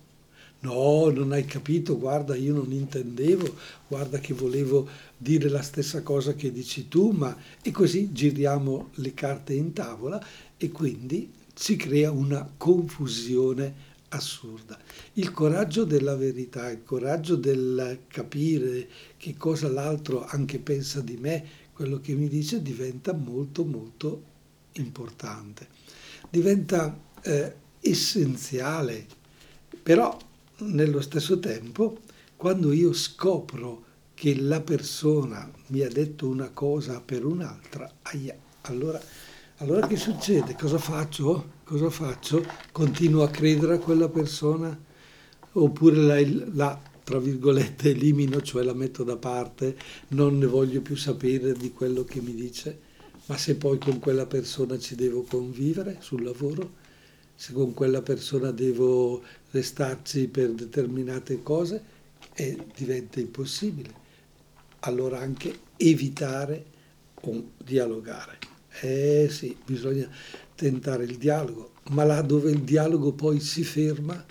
No, 0.61 1.09
non 1.09 1.31
hai 1.31 1.45
capito, 1.45 1.97
guarda, 1.97 2.35
io 2.35 2.53
non 2.53 2.71
intendevo, 2.73 3.55
guarda 3.87 4.19
che 4.19 4.33
volevo 4.33 4.89
dire 5.15 5.47
la 5.47 5.61
stessa 5.61 6.03
cosa 6.03 6.33
che 6.33 6.51
dici 6.51 6.89
tu, 6.89 7.11
ma 7.11 7.33
e 7.61 7.71
così 7.71 8.11
giriamo 8.11 8.89
le 8.95 9.13
carte 9.13 9.53
in 9.53 9.71
tavola 9.71 10.21
e 10.57 10.69
quindi 10.69 11.31
si 11.53 11.77
crea 11.77 12.11
una 12.11 12.49
confusione 12.57 13.87
assurda. 14.09 14.77
Il 15.13 15.31
coraggio 15.31 15.85
della 15.85 16.17
verità, 16.17 16.69
il 16.69 16.83
coraggio 16.83 17.37
del 17.37 18.01
capire 18.07 18.89
che 19.15 19.37
cosa 19.37 19.69
l'altro 19.69 20.25
anche 20.25 20.59
pensa 20.59 20.99
di 20.99 21.15
me, 21.15 21.45
quello 21.71 22.01
che 22.01 22.13
mi 22.15 22.27
dice, 22.27 22.61
diventa 22.61 23.13
molto 23.13 23.63
molto 23.63 24.23
importante, 24.73 25.67
diventa 26.29 26.99
eh, 27.21 27.55
essenziale, 27.79 29.05
però 29.81 30.17
nello 30.59 31.01
stesso 31.01 31.39
tempo, 31.39 31.99
quando 32.35 32.71
io 32.71 32.93
scopro 32.93 33.85
che 34.13 34.35
la 34.39 34.61
persona 34.61 35.49
mi 35.67 35.81
ha 35.81 35.89
detto 35.89 36.27
una 36.27 36.49
cosa 36.49 37.01
per 37.01 37.25
un'altra, 37.25 37.89
aia, 38.01 38.37
allora, 38.61 39.01
allora 39.57 39.87
che 39.87 39.97
succede? 39.97 40.55
Cosa 40.55 40.77
faccio? 40.77 41.57
Cosa 41.63 41.89
faccio? 41.89 42.45
Continuo 42.71 43.23
a 43.23 43.29
credere 43.29 43.75
a 43.75 43.79
quella 43.79 44.09
persona? 44.09 44.77
Oppure 45.53 45.95
la, 45.95 46.19
la 46.53 46.81
tra 47.09 47.17
virgolette, 47.17 47.89
elimino, 47.89 48.39
cioè 48.41 48.63
la 48.63 48.75
metto 48.75 49.03
da 49.03 49.17
parte, 49.17 49.75
non 50.09 50.37
ne 50.37 50.45
voglio 50.45 50.81
più 50.81 50.95
sapere 50.95 51.53
di 51.53 51.71
quello 51.71 52.03
che 52.03 52.21
mi 52.21 52.35
dice? 52.35 52.79
Ma 53.25 53.35
se 53.35 53.55
poi 53.55 53.79
con 53.79 53.97
quella 53.97 54.27
persona 54.27 54.77
ci 54.77 54.93
devo 54.93 55.23
convivere 55.23 55.97
sul 56.01 56.23
lavoro? 56.23 56.78
Se 57.39 57.53
con 57.53 57.73
quella 57.73 58.01
persona 58.01 58.51
devo 58.51 59.23
restarci 59.51 60.27
per 60.27 60.49
determinate 60.51 61.41
cose, 61.41 61.81
eh, 62.33 62.65
diventa 62.75 63.21
impossibile. 63.21 63.93
Allora 64.79 65.19
anche 65.19 65.57
evitare 65.77 66.65
o 67.21 67.51
dialogare. 67.55 68.39
Eh 68.81 69.29
sì, 69.31 69.55
bisogna 69.65 70.09
tentare 70.53 71.05
il 71.05 71.17
dialogo, 71.17 71.75
ma 71.91 72.03
là 72.03 72.21
dove 72.21 72.51
il 72.51 72.63
dialogo 72.63 73.13
poi 73.13 73.39
si 73.39 73.63
ferma, 73.63 74.21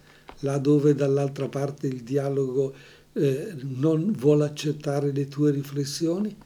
là 0.40 0.58
dove 0.58 0.94
dall'altra 0.94 1.48
parte 1.48 1.86
il 1.86 2.02
dialogo 2.02 2.74
eh, 3.14 3.54
non 3.62 4.12
vuole 4.12 4.44
accettare 4.44 5.12
le 5.12 5.28
tue 5.28 5.50
riflessioni, 5.50 6.36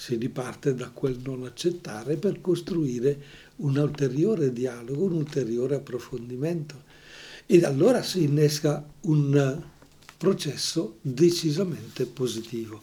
si 0.00 0.16
riparte 0.16 0.74
da 0.74 0.88
quel 0.88 1.18
non 1.22 1.44
accettare 1.44 2.16
per 2.16 2.40
costruire 2.40 3.20
un 3.56 3.76
ulteriore 3.76 4.50
dialogo, 4.50 5.04
un 5.04 5.12
ulteriore 5.12 5.74
approfondimento. 5.74 6.84
Ed 7.44 7.64
allora 7.64 8.02
si 8.02 8.22
innesca 8.22 8.82
un 9.02 9.62
processo 10.16 10.96
decisamente 11.02 12.06
positivo. 12.06 12.80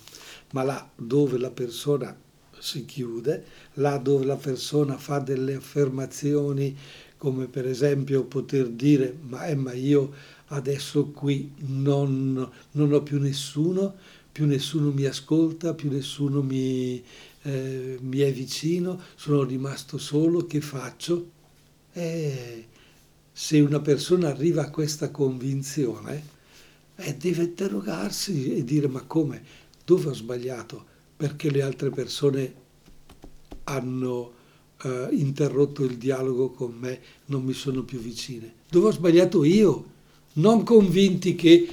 Ma 0.52 0.62
là 0.62 0.92
dove 0.96 1.40
la 1.40 1.50
persona 1.50 2.16
si 2.60 2.86
chiude, 2.86 3.46
là 3.74 3.98
dove 3.98 4.24
la 4.24 4.36
persona 4.36 4.96
fa 4.98 5.18
delle 5.18 5.56
affermazioni 5.56 6.78
come 7.18 7.48
per 7.48 7.68
esempio 7.68 8.26
poter 8.26 8.70
dire 8.70 9.18
ma, 9.22 9.48
eh, 9.48 9.56
ma 9.56 9.74
io 9.74 10.14
adesso 10.50 11.08
qui 11.08 11.52
non, 11.66 12.48
non 12.72 12.94
ho 12.94 13.02
più 13.02 13.20
nessuno, 13.20 13.96
più 14.38 14.46
nessuno 14.46 14.92
mi 14.92 15.06
ascolta, 15.06 15.74
più 15.74 15.90
nessuno 15.90 16.44
mi, 16.44 17.04
eh, 17.42 17.98
mi 18.00 18.20
è 18.20 18.32
vicino, 18.32 19.02
sono 19.16 19.42
rimasto 19.42 19.98
solo, 19.98 20.46
che 20.46 20.62
faccio? 20.62 21.32
Eh, 21.92 22.68
se 23.32 23.60
una 23.60 23.80
persona 23.80 24.28
arriva 24.28 24.62
a 24.62 24.70
questa 24.70 25.10
convinzione, 25.10 26.24
eh, 26.98 27.16
deve 27.16 27.46
interrogarsi 27.46 28.54
e 28.54 28.64
dire 28.64 28.88
ma 28.88 29.02
come? 29.02 29.42
Dove 29.84 30.10
ho 30.10 30.14
sbagliato? 30.14 30.86
Perché 31.18 31.50
le 31.50 31.64
altre 31.64 31.90
persone 31.90 32.54
hanno 33.64 34.34
eh, 34.84 35.08
interrotto 35.14 35.84
il 35.84 35.98
dialogo 35.98 36.52
con 36.52 36.76
me, 36.78 37.00
non 37.26 37.44
mi 37.44 37.54
sono 37.54 37.82
più 37.82 37.98
vicine? 37.98 38.54
Dove 38.70 38.90
ho 38.90 38.92
sbagliato 38.92 39.44
io? 39.44 39.96
Non 40.34 40.62
convinti 40.62 41.34
che 41.34 41.68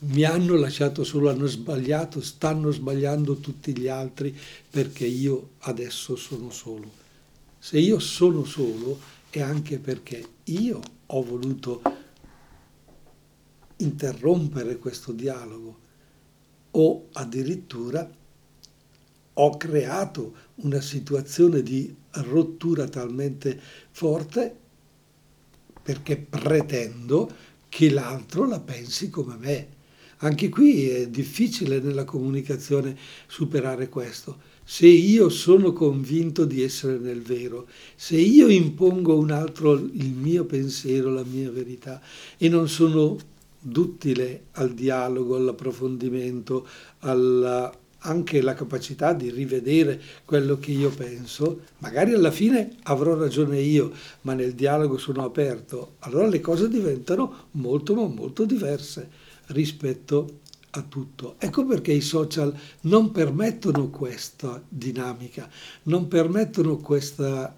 mi 0.00 0.22
hanno 0.24 0.54
lasciato 0.56 1.02
solo, 1.02 1.30
hanno 1.30 1.46
sbagliato, 1.46 2.20
stanno 2.20 2.70
sbagliando 2.70 3.36
tutti 3.36 3.76
gli 3.76 3.88
altri 3.88 4.36
perché 4.70 5.06
io 5.06 5.50
adesso 5.60 6.14
sono 6.14 6.50
solo. 6.50 6.90
Se 7.58 7.78
io 7.78 7.98
sono 7.98 8.44
solo 8.44 8.98
è 9.30 9.40
anche 9.40 9.78
perché 9.78 10.24
io 10.44 10.80
ho 11.06 11.22
voluto 11.22 11.82
interrompere 13.78 14.78
questo 14.78 15.12
dialogo 15.12 15.86
o 16.70 17.08
addirittura 17.12 18.08
ho 19.40 19.56
creato 19.56 20.34
una 20.56 20.80
situazione 20.80 21.62
di 21.62 21.94
rottura 22.10 22.88
talmente 22.88 23.60
forte 23.90 24.56
perché 25.82 26.16
pretendo 26.16 27.30
che 27.68 27.90
l'altro 27.90 28.46
la 28.46 28.60
pensi 28.60 29.10
come 29.10 29.36
me. 29.36 29.76
Anche 30.20 30.48
qui 30.48 30.88
è 30.88 31.08
difficile 31.08 31.78
nella 31.78 32.04
comunicazione 32.04 32.96
superare 33.28 33.88
questo. 33.88 34.38
Se 34.64 34.86
io 34.86 35.28
sono 35.28 35.72
convinto 35.72 36.44
di 36.44 36.60
essere 36.60 36.98
nel 36.98 37.22
vero, 37.22 37.68
se 37.94 38.16
io 38.16 38.48
impongo 38.48 39.12
a 39.12 39.16
un 39.16 39.30
altro 39.30 39.74
il 39.74 40.12
mio 40.12 40.44
pensiero, 40.44 41.10
la 41.10 41.24
mia 41.24 41.50
verità 41.50 42.00
e 42.36 42.48
non 42.48 42.68
sono 42.68 43.16
duttile 43.60 44.46
al 44.52 44.74
dialogo, 44.74 45.36
all'approfondimento, 45.36 46.66
alla, 47.00 47.72
anche 47.98 48.42
la 48.42 48.54
capacità 48.54 49.12
di 49.12 49.30
rivedere 49.30 50.00
quello 50.24 50.58
che 50.58 50.72
io 50.72 50.90
penso, 50.90 51.60
magari 51.78 52.12
alla 52.12 52.32
fine 52.32 52.76
avrò 52.82 53.14
ragione 53.14 53.60
io, 53.60 53.92
ma 54.22 54.34
nel 54.34 54.54
dialogo 54.54 54.98
sono 54.98 55.24
aperto, 55.24 55.94
allora 56.00 56.26
le 56.26 56.40
cose 56.40 56.68
diventano 56.68 57.46
molto 57.52 57.94
ma 57.94 58.06
molto 58.06 58.44
diverse 58.44 59.26
rispetto 59.48 60.40
a 60.70 60.82
tutto. 60.82 61.36
Ecco 61.38 61.64
perché 61.64 61.92
i 61.92 62.00
social 62.00 62.54
non 62.82 63.10
permettono 63.10 63.88
questa 63.88 64.62
dinamica, 64.68 65.48
non 65.84 66.08
permettono 66.08 66.76
questa 66.76 67.56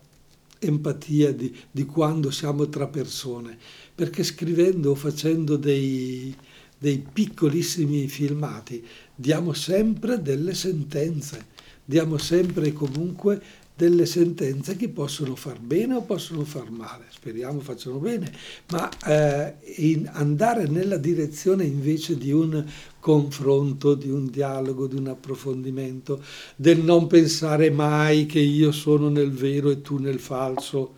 empatia 0.59 1.33
di, 1.33 1.55
di 1.70 1.85
quando 1.87 2.31
siamo 2.31 2.68
tra 2.68 2.87
persone, 2.87 3.59
perché 3.94 4.22
scrivendo 4.22 4.90
o 4.90 4.94
facendo 4.94 5.57
dei, 5.57 6.35
dei 6.79 7.05
piccolissimi 7.12 8.07
filmati 8.09 8.87
diamo 9.14 9.53
sempre 9.53 10.22
delle 10.22 10.55
sentenze, 10.55 11.46
diamo 11.85 12.18
sempre 12.18 12.68
e 12.68 12.72
comunque 12.72 13.42
delle 13.80 14.04
sentenze 14.04 14.76
che 14.76 14.90
possono 14.90 15.34
far 15.34 15.58
bene 15.58 15.94
o 15.94 16.02
possono 16.02 16.44
far 16.44 16.68
male, 16.70 17.06
speriamo 17.08 17.60
facciano 17.60 17.96
bene, 17.96 18.30
ma 18.72 18.90
eh, 19.06 20.02
andare 20.12 20.66
nella 20.66 20.98
direzione 20.98 21.64
invece 21.64 22.18
di 22.18 22.30
un 22.30 22.62
confronto, 22.98 23.94
di 23.94 24.10
un 24.10 24.26
dialogo, 24.28 24.86
di 24.86 24.96
un 24.96 25.06
approfondimento, 25.06 26.22
del 26.56 26.82
non 26.82 27.06
pensare 27.06 27.70
mai 27.70 28.26
che 28.26 28.40
io 28.40 28.70
sono 28.70 29.08
nel 29.08 29.30
vero 29.30 29.70
e 29.70 29.80
tu 29.80 29.96
nel 29.96 30.20
falso, 30.20 30.96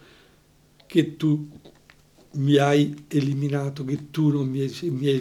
che 0.85 1.17
tu 1.17 1.51
mi 2.33 2.57
hai 2.57 3.05
eliminato, 3.07 3.85
che 3.85 4.11
tu 4.11 4.31
non 4.31 4.49
mi, 4.49 4.69
mi, 4.91 5.21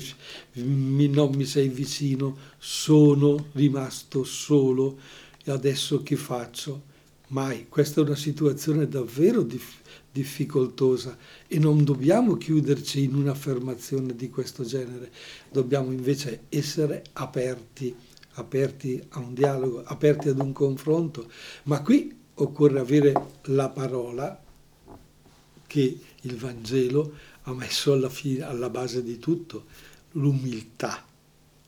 mi, 0.63 1.07
non 1.09 1.29
mi 1.35 1.45
sei 1.45 1.67
vicino, 1.67 2.35
sono 2.57 3.49
rimasto 3.51 4.23
solo 4.23 4.97
e 5.43 5.51
adesso 5.51 6.01
che 6.01 6.15
faccio? 6.15 6.89
Mai. 7.31 7.67
Questa 7.69 8.01
è 8.01 8.03
una 8.03 8.15
situazione 8.15 8.89
davvero 8.89 9.41
dif- 9.41 9.79
difficoltosa 10.11 11.17
e 11.47 11.59
non 11.59 11.85
dobbiamo 11.85 12.35
chiuderci 12.35 13.03
in 13.03 13.15
un'affermazione 13.15 14.15
di 14.17 14.29
questo 14.29 14.65
genere, 14.65 15.09
dobbiamo 15.49 15.93
invece 15.93 16.43
essere 16.49 17.03
aperti, 17.13 17.95
aperti 18.33 19.01
a 19.09 19.19
un 19.19 19.33
dialogo, 19.33 19.81
aperti 19.85 20.27
ad 20.27 20.39
un 20.39 20.51
confronto, 20.51 21.31
ma 21.63 21.81
qui 21.81 22.13
occorre 22.35 22.79
avere 22.79 23.13
la 23.43 23.69
parola 23.69 24.37
che 25.67 25.99
il 26.19 26.35
Vangelo 26.35 27.13
ha 27.43 27.53
messo 27.53 27.93
alla, 27.93 28.09
fine, 28.09 28.43
alla 28.43 28.69
base 28.69 29.01
di 29.03 29.17
tutto, 29.19 29.67
l'umiltà, 30.11 31.01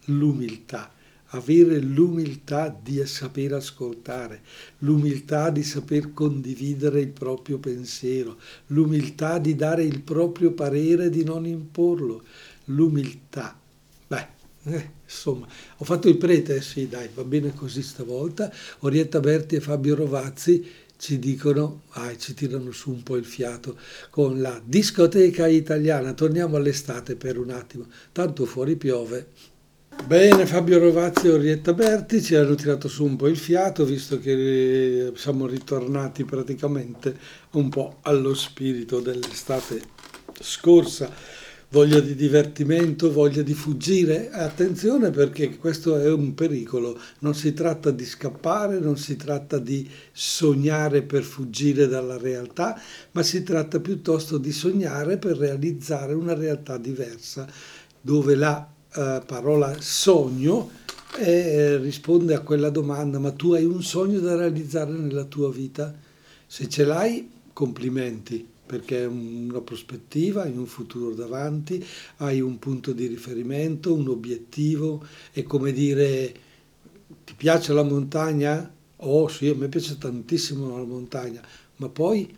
l'umiltà 0.07 0.91
avere 1.33 1.79
l'umiltà 1.79 2.75
di 2.81 3.05
saper 3.05 3.53
ascoltare, 3.53 4.41
l'umiltà 4.79 5.49
di 5.49 5.63
saper 5.63 6.13
condividere 6.13 6.99
il 7.01 7.09
proprio 7.09 7.57
pensiero, 7.57 8.37
l'umiltà 8.67 9.39
di 9.39 9.55
dare 9.55 9.83
il 9.83 10.01
proprio 10.01 10.51
parere 10.51 11.05
e 11.05 11.09
di 11.09 11.23
non 11.23 11.45
imporlo, 11.45 12.23
l'umiltà. 12.65 13.59
Beh, 14.07 14.27
eh, 14.65 14.91
insomma, 15.03 15.47
ho 15.77 15.83
fatto 15.83 16.07
il 16.07 16.17
prete, 16.17 16.61
sì 16.61 16.87
dai, 16.87 17.09
va 17.13 17.23
bene 17.23 17.53
così 17.53 17.81
stavolta. 17.81 18.51
Orietta 18.79 19.19
Berti 19.19 19.55
e 19.55 19.59
Fabio 19.59 19.95
Rovazzi 19.95 20.65
ci 20.97 21.17
dicono, 21.17 21.81
ah, 21.93 22.15
ci 22.15 22.33
tirano 22.35 22.71
su 22.71 22.91
un 22.91 23.01
po' 23.01 23.17
il 23.17 23.25
fiato 23.25 23.77
con 24.11 24.39
la 24.39 24.61
discoteca 24.63 25.47
italiana. 25.47 26.13
Torniamo 26.13 26.57
all'estate 26.57 27.15
per 27.15 27.39
un 27.39 27.49
attimo, 27.49 27.87
tanto 28.11 28.45
fuori 28.45 28.75
piove. 28.75 29.51
Bene, 30.05 30.45
Fabio 30.45 30.79
Rovazzi 30.79 31.27
e 31.27 31.31
Orietta 31.31 31.73
Berti 31.73 32.21
ci 32.21 32.35
hanno 32.35 32.55
tirato 32.55 32.87
su 32.87 33.05
un 33.05 33.15
po' 33.15 33.27
il 33.27 33.37
fiato, 33.37 33.85
visto 33.85 34.19
che 34.19 35.11
siamo 35.15 35.47
ritornati 35.47 36.25
praticamente 36.25 37.17
un 37.51 37.69
po' 37.69 37.99
allo 38.01 38.33
spirito 38.33 38.99
dell'estate 38.99 39.81
scorsa. 40.39 41.09
Voglia 41.69 41.99
di 42.01 42.13
divertimento, 42.13 43.11
voglia 43.11 43.41
di 43.41 43.55
fuggire. 43.55 44.29
Attenzione 44.29 45.09
perché 45.09 45.57
questo 45.57 45.97
è 45.97 46.11
un 46.11 46.35
pericolo. 46.35 46.99
Non 47.19 47.33
si 47.33 47.53
tratta 47.53 47.89
di 47.89 48.05
scappare, 48.05 48.77
non 48.79 48.97
si 48.97 49.15
tratta 49.15 49.57
di 49.57 49.89
sognare 50.11 51.01
per 51.01 51.23
fuggire 51.23 51.87
dalla 51.87 52.17
realtà, 52.17 52.79
ma 53.13 53.23
si 53.23 53.41
tratta 53.41 53.79
piuttosto 53.79 54.37
di 54.37 54.51
sognare 54.51 55.17
per 55.17 55.37
realizzare 55.37 56.13
una 56.13 56.35
realtà 56.35 56.77
diversa, 56.77 57.47
dove 57.99 58.35
la 58.35 58.72
eh, 58.95 59.21
parola 59.25 59.75
sogno 59.79 60.69
e 61.17 61.77
risponde 61.77 62.33
a 62.33 62.41
quella 62.41 62.69
domanda, 62.69 63.19
ma 63.19 63.31
tu 63.31 63.53
hai 63.53 63.65
un 63.65 63.83
sogno 63.83 64.19
da 64.19 64.35
realizzare 64.35 64.91
nella 64.91 65.25
tua 65.25 65.51
vita? 65.51 65.93
Se 66.45 66.67
ce 66.67 66.83
l'hai, 66.85 67.29
complimenti, 67.53 68.45
perché 68.65 69.03
è 69.03 69.05
una 69.05 69.61
prospettiva, 69.61 70.43
hai 70.43 70.57
un 70.57 70.65
futuro 70.65 71.13
davanti, 71.13 71.85
hai 72.17 72.41
un 72.41 72.57
punto 72.57 72.93
di 72.93 73.05
riferimento, 73.05 73.93
un 73.93 74.07
obiettivo, 74.07 75.05
è 75.31 75.43
come 75.43 75.71
dire, 75.71 76.33
ti 77.23 77.33
piace 77.35 77.73
la 77.73 77.83
montagna? 77.83 78.71
Oh 78.97 79.27
sì, 79.27 79.47
a 79.47 79.55
me 79.55 79.67
piace 79.67 79.97
tantissimo 79.97 80.77
la 80.77 80.83
montagna, 80.83 81.41
ma 81.77 81.89
poi 81.89 82.35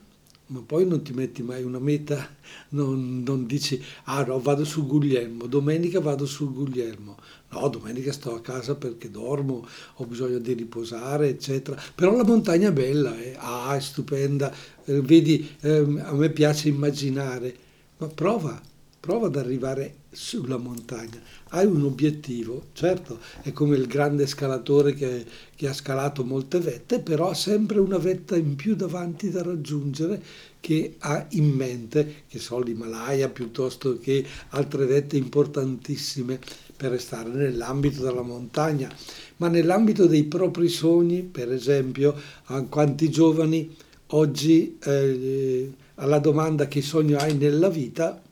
ma 0.47 0.61
poi 0.65 0.85
non 0.85 1.01
ti 1.01 1.11
metti 1.13 1.41
mai 1.41 1.63
una 1.63 1.79
meta, 1.79 2.27
non, 2.69 3.23
non, 3.25 3.45
dici, 3.47 3.83
ah 4.05 4.23
no, 4.23 4.39
vado 4.39 4.63
sul 4.63 4.85
Guglielmo, 4.85 5.47
domenica 5.47 5.99
vado 5.99 6.25
sul 6.25 6.53
Guglielmo, 6.53 7.17
no, 7.49 7.67
domenica 7.69 8.11
sto 8.11 8.35
a 8.35 8.41
casa 8.41 8.75
perché 8.75 9.09
dormo, 9.09 9.65
ho 9.95 10.05
bisogno 10.05 10.37
di 10.37 10.53
riposare, 10.53 11.29
eccetera. 11.29 11.81
Però 11.95 12.15
la 12.15 12.23
montagna 12.23 12.69
è 12.69 12.73
bella, 12.73 13.17
eh? 13.17 13.35
ah, 13.37 13.75
è 13.75 13.79
stupenda, 13.79 14.53
eh, 14.85 15.01
vedi, 15.01 15.49
eh, 15.61 15.77
a 15.77 16.13
me 16.13 16.29
piace 16.29 16.69
immaginare, 16.69 17.55
ma 17.97 18.07
prova, 18.07 18.61
prova 19.05 19.27
ad 19.27 19.35
arrivare 19.35 19.97
sulla 20.09 20.57
montagna. 20.57 21.21
Hai 21.49 21.67
un 21.67 21.83
obiettivo, 21.83 22.69
certo, 22.73 23.19
è 23.43 23.51
come 23.51 23.75
il 23.75 23.85
grande 23.85 24.25
scalatore 24.25 24.95
che, 24.95 25.23
che, 25.55 25.67
ha 25.67 25.73
scalato 25.73 26.23
molte 26.23 26.57
vette, 26.57 26.99
però 27.01 27.29
ha 27.29 27.35
sempre 27.35 27.77
una 27.79 27.99
vetta 27.99 28.35
in 28.35 28.55
più 28.55 28.75
davanti 28.75 29.29
da 29.29 29.43
raggiungere 29.43 30.19
che 30.59 30.95
ha 30.97 31.23
in 31.31 31.49
mente, 31.49 32.23
che 32.27 32.39
so 32.39 32.59
l'Himalaya 32.59 33.29
piuttosto 33.29 33.99
che 33.99 34.25
altre 34.49 34.87
vette 34.87 35.17
importantissime 35.17 36.39
per 36.75 36.89
restare 36.89 37.29
nell'ambito 37.29 38.01
della 38.01 38.23
montagna, 38.23 38.91
ma 39.37 39.49
nell'ambito 39.49 40.07
dei 40.07 40.23
propri 40.23 40.67
sogni, 40.67 41.21
per 41.21 41.51
esempio, 41.51 42.15
a 42.45 42.59
quanti 42.63 43.11
giovani 43.11 43.71
oggi 44.07 44.79
eh, 44.83 45.71
alla 45.95 46.17
domanda 46.17 46.67
che 46.67 46.81
sogno 46.81 47.19
hai 47.19 47.37
nella 47.37 47.69
vita, 47.69 48.23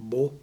boh, 0.00 0.38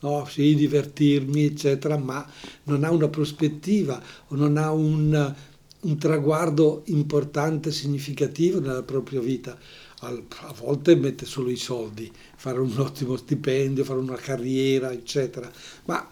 no, 0.00 0.26
sì, 0.26 0.54
divertirmi, 0.54 1.44
eccetera, 1.44 1.96
ma 1.96 2.26
non 2.64 2.84
ha 2.84 2.90
una 2.90 3.08
prospettiva 3.08 4.00
o 4.28 4.36
non 4.36 4.56
ha 4.56 4.70
un, 4.72 5.34
un 5.80 5.98
traguardo 5.98 6.82
importante, 6.86 7.72
significativo 7.72 8.60
nella 8.60 8.82
propria 8.82 9.20
vita. 9.20 9.58
A 10.00 10.54
volte 10.60 10.94
mette 10.94 11.26
solo 11.26 11.50
i 11.50 11.56
soldi, 11.56 12.10
fare 12.36 12.60
un 12.60 12.72
ottimo 12.78 13.16
stipendio, 13.16 13.82
fare 13.82 13.98
una 13.98 14.14
carriera, 14.14 14.92
eccetera, 14.92 15.50
ma 15.86 16.08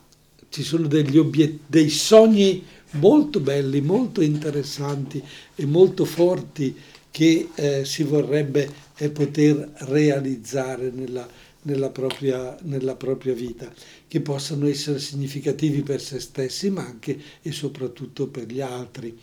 ci 0.49 0.65
sono 0.65 0.89
obiet- 0.89 1.61
dei 1.67 1.89
sogni 1.89 2.65
molto 2.93 3.39
belli, 3.41 3.81
molto 3.81 4.23
interessanti 4.23 5.23
e 5.55 5.67
molto 5.67 6.05
forti 6.05 6.75
che 7.11 7.49
eh, 7.55 7.85
si 7.85 8.03
vorrebbe 8.03 8.69
eh, 8.97 9.11
poter 9.11 9.73
realizzare 9.89 10.91
nella, 10.91 11.27
nella 11.67 11.91
propria, 11.91 12.57
nella 12.63 12.95
propria 12.95 13.35
vita, 13.35 13.71
che 14.09 14.21
possano 14.21 14.67
essere 14.67 14.99
significativi 14.99 15.83
per 15.83 16.01
se 16.01 16.19
stessi, 16.21 16.71
ma 16.71 16.85
anche 16.85 17.19
e 17.43 17.53
soprattutto 17.53 18.29
per 18.29 18.47
gli 18.47 18.61
altri. 18.61 19.17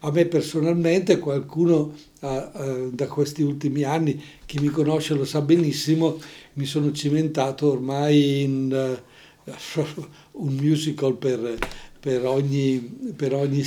A 0.00 0.10
me 0.10 0.26
personalmente, 0.26 1.18
qualcuno 1.18 1.94
da 2.20 3.06
questi 3.06 3.42
ultimi 3.42 3.82
anni, 3.82 4.22
chi 4.44 4.58
mi 4.58 4.68
conosce 4.68 5.14
lo 5.14 5.24
sa 5.24 5.40
benissimo, 5.40 6.18
mi 6.54 6.66
sono 6.66 6.92
cimentato 6.92 7.70
ormai 7.70 8.42
in 8.42 8.98
uh, 9.44 9.50
un 10.44 10.54
musical 10.54 11.16
per, 11.16 11.56
per 11.98 12.26
ogni, 12.26 12.78
per 13.16 13.34
ogni 13.34 13.64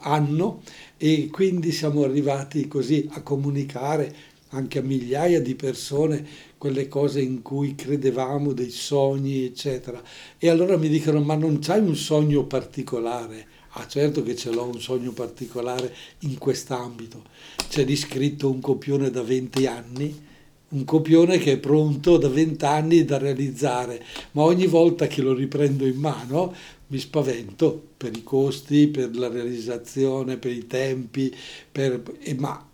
anno 0.00 0.62
e 0.98 1.28
quindi 1.30 1.72
siamo 1.72 2.04
arrivati 2.04 2.68
così 2.68 3.08
a 3.12 3.22
comunicare 3.22 4.32
anche 4.50 4.78
a 4.78 4.82
migliaia 4.82 5.40
di 5.40 5.54
persone 5.54 6.26
quelle 6.64 6.88
cose 6.88 7.20
in 7.20 7.42
cui 7.42 7.74
credevamo, 7.74 8.54
dei 8.54 8.70
sogni, 8.70 9.44
eccetera. 9.44 10.02
E 10.38 10.48
allora 10.48 10.78
mi 10.78 10.88
dicono, 10.88 11.20
ma 11.20 11.34
non 11.34 11.58
c'hai 11.58 11.80
un 11.80 11.94
sogno 11.94 12.44
particolare? 12.44 13.46
Ah, 13.72 13.86
certo 13.86 14.22
che 14.22 14.34
ce 14.34 14.50
l'ho 14.50 14.64
un 14.64 14.80
sogno 14.80 15.12
particolare 15.12 15.94
in 16.20 16.38
quest'ambito. 16.38 17.22
C'è 17.68 17.84
di 17.84 17.94
scritto 17.96 18.50
un 18.50 18.60
copione 18.60 19.10
da 19.10 19.22
20 19.22 19.66
anni, 19.66 20.22
un 20.70 20.84
copione 20.86 21.36
che 21.36 21.52
è 21.52 21.58
pronto 21.58 22.16
da 22.16 22.30
20 22.30 22.64
anni 22.64 23.04
da 23.04 23.18
realizzare, 23.18 24.02
ma 24.30 24.44
ogni 24.44 24.66
volta 24.66 25.06
che 25.06 25.20
lo 25.20 25.34
riprendo 25.34 25.84
in 25.84 25.96
mano 25.96 26.54
mi 26.86 26.98
spavento 26.98 27.88
per 27.94 28.16
i 28.16 28.22
costi, 28.22 28.88
per 28.88 29.14
la 29.14 29.28
realizzazione, 29.28 30.38
per 30.38 30.52
i 30.52 30.66
tempi, 30.66 31.30
per, 31.70 32.02
ma, 32.38 32.66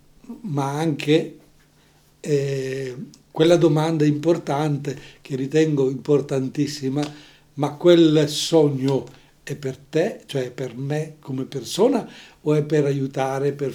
ma 0.43 0.77
anche 0.77 1.39
eh, 2.21 2.95
quella 3.31 3.55
domanda 3.55 4.05
importante 4.05 4.97
che 5.21 5.35
ritengo 5.35 5.89
importantissima, 5.89 7.01
ma 7.55 7.73
quel 7.75 8.27
sogno 8.27 9.05
è 9.43 9.55
per 9.55 9.77
te, 9.77 10.21
cioè 10.25 10.51
per 10.51 10.75
me 10.77 11.15
come 11.19 11.45
persona 11.45 12.07
o 12.41 12.53
è 12.53 12.63
per 12.63 12.85
aiutare, 12.85 13.53
per, 13.53 13.73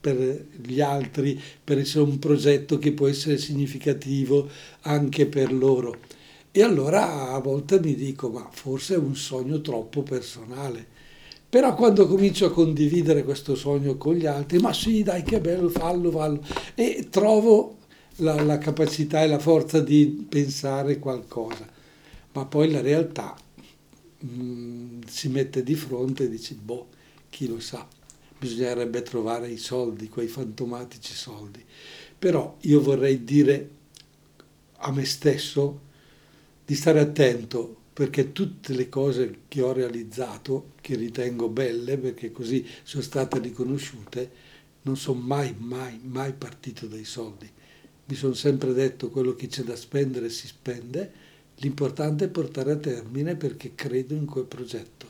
per 0.00 0.46
gli 0.62 0.80
altri, 0.80 1.40
per 1.62 1.78
essere 1.78 2.04
un 2.04 2.18
progetto 2.18 2.78
che 2.78 2.92
può 2.92 3.08
essere 3.08 3.38
significativo 3.38 4.48
anche 4.82 5.26
per 5.26 5.52
loro? 5.52 5.96
E 6.50 6.62
allora 6.62 7.30
a 7.32 7.38
volte 7.40 7.80
mi 7.80 7.94
dico, 7.94 8.30
ma 8.30 8.48
forse 8.50 8.94
è 8.94 8.98
un 8.98 9.14
sogno 9.16 9.60
troppo 9.60 10.02
personale 10.02 10.86
Però 11.48 11.74
quando 11.74 12.06
comincio 12.06 12.46
a 12.46 12.50
condividere 12.50 13.24
questo 13.24 13.54
sogno 13.54 13.96
con 13.96 14.14
gli 14.14 14.26
altri, 14.26 14.58
ma 14.58 14.72
sì, 14.72 15.02
dai, 15.02 15.22
che 15.22 15.40
bello, 15.40 15.70
fallo, 15.70 16.10
fallo, 16.10 16.42
e 16.74 17.08
trovo 17.10 17.77
la, 18.18 18.40
la 18.42 18.58
capacità 18.58 19.22
e 19.22 19.26
la 19.26 19.38
forza 19.38 19.80
di 19.80 20.26
pensare 20.28 20.98
qualcosa, 20.98 21.66
ma 22.32 22.44
poi 22.44 22.70
la 22.70 22.80
realtà 22.80 23.36
mh, 24.20 24.42
mm, 24.42 25.00
si 25.06 25.28
mette 25.28 25.62
di 25.62 25.74
fronte 25.74 26.24
e 26.24 26.28
dici, 26.28 26.54
boh, 26.54 26.88
chi 27.30 27.46
lo 27.46 27.60
sa, 27.60 27.86
bisognerebbe 28.38 29.02
trovare 29.02 29.48
i 29.48 29.58
soldi, 29.58 30.08
quei 30.08 30.28
fantomatici 30.28 31.14
soldi. 31.14 31.64
Però 32.18 32.56
io 32.62 32.80
vorrei 32.80 33.24
dire 33.24 33.70
a 34.78 34.92
me 34.92 35.04
stesso 35.04 35.86
di 36.64 36.74
stare 36.74 37.00
attento 37.00 37.76
perché 37.92 38.32
tutte 38.32 38.74
le 38.74 38.88
cose 38.88 39.40
che 39.48 39.60
ho 39.60 39.72
realizzato, 39.72 40.72
che 40.80 40.94
ritengo 40.94 41.48
belle, 41.48 41.98
perché 41.98 42.30
così 42.30 42.64
sono 42.84 43.02
state 43.02 43.40
riconosciute, 43.40 44.30
non 44.82 44.96
sono 44.96 45.20
mai, 45.20 45.54
mai, 45.58 46.00
mai 46.04 46.32
partito 46.32 46.86
dai 46.86 47.04
soldi. 47.04 47.50
Mi 48.10 48.14
sono 48.14 48.32
sempre 48.32 48.72
detto 48.72 49.10
quello 49.10 49.34
che 49.34 49.48
c'è 49.48 49.62
da 49.62 49.76
spendere 49.76 50.30
si 50.30 50.46
spende, 50.46 51.12
l'importante 51.56 52.24
è 52.24 52.28
portare 52.28 52.72
a 52.72 52.76
termine 52.76 53.36
perché 53.36 53.72
credo 53.74 54.14
in 54.14 54.24
quel 54.24 54.46
progetto. 54.46 55.06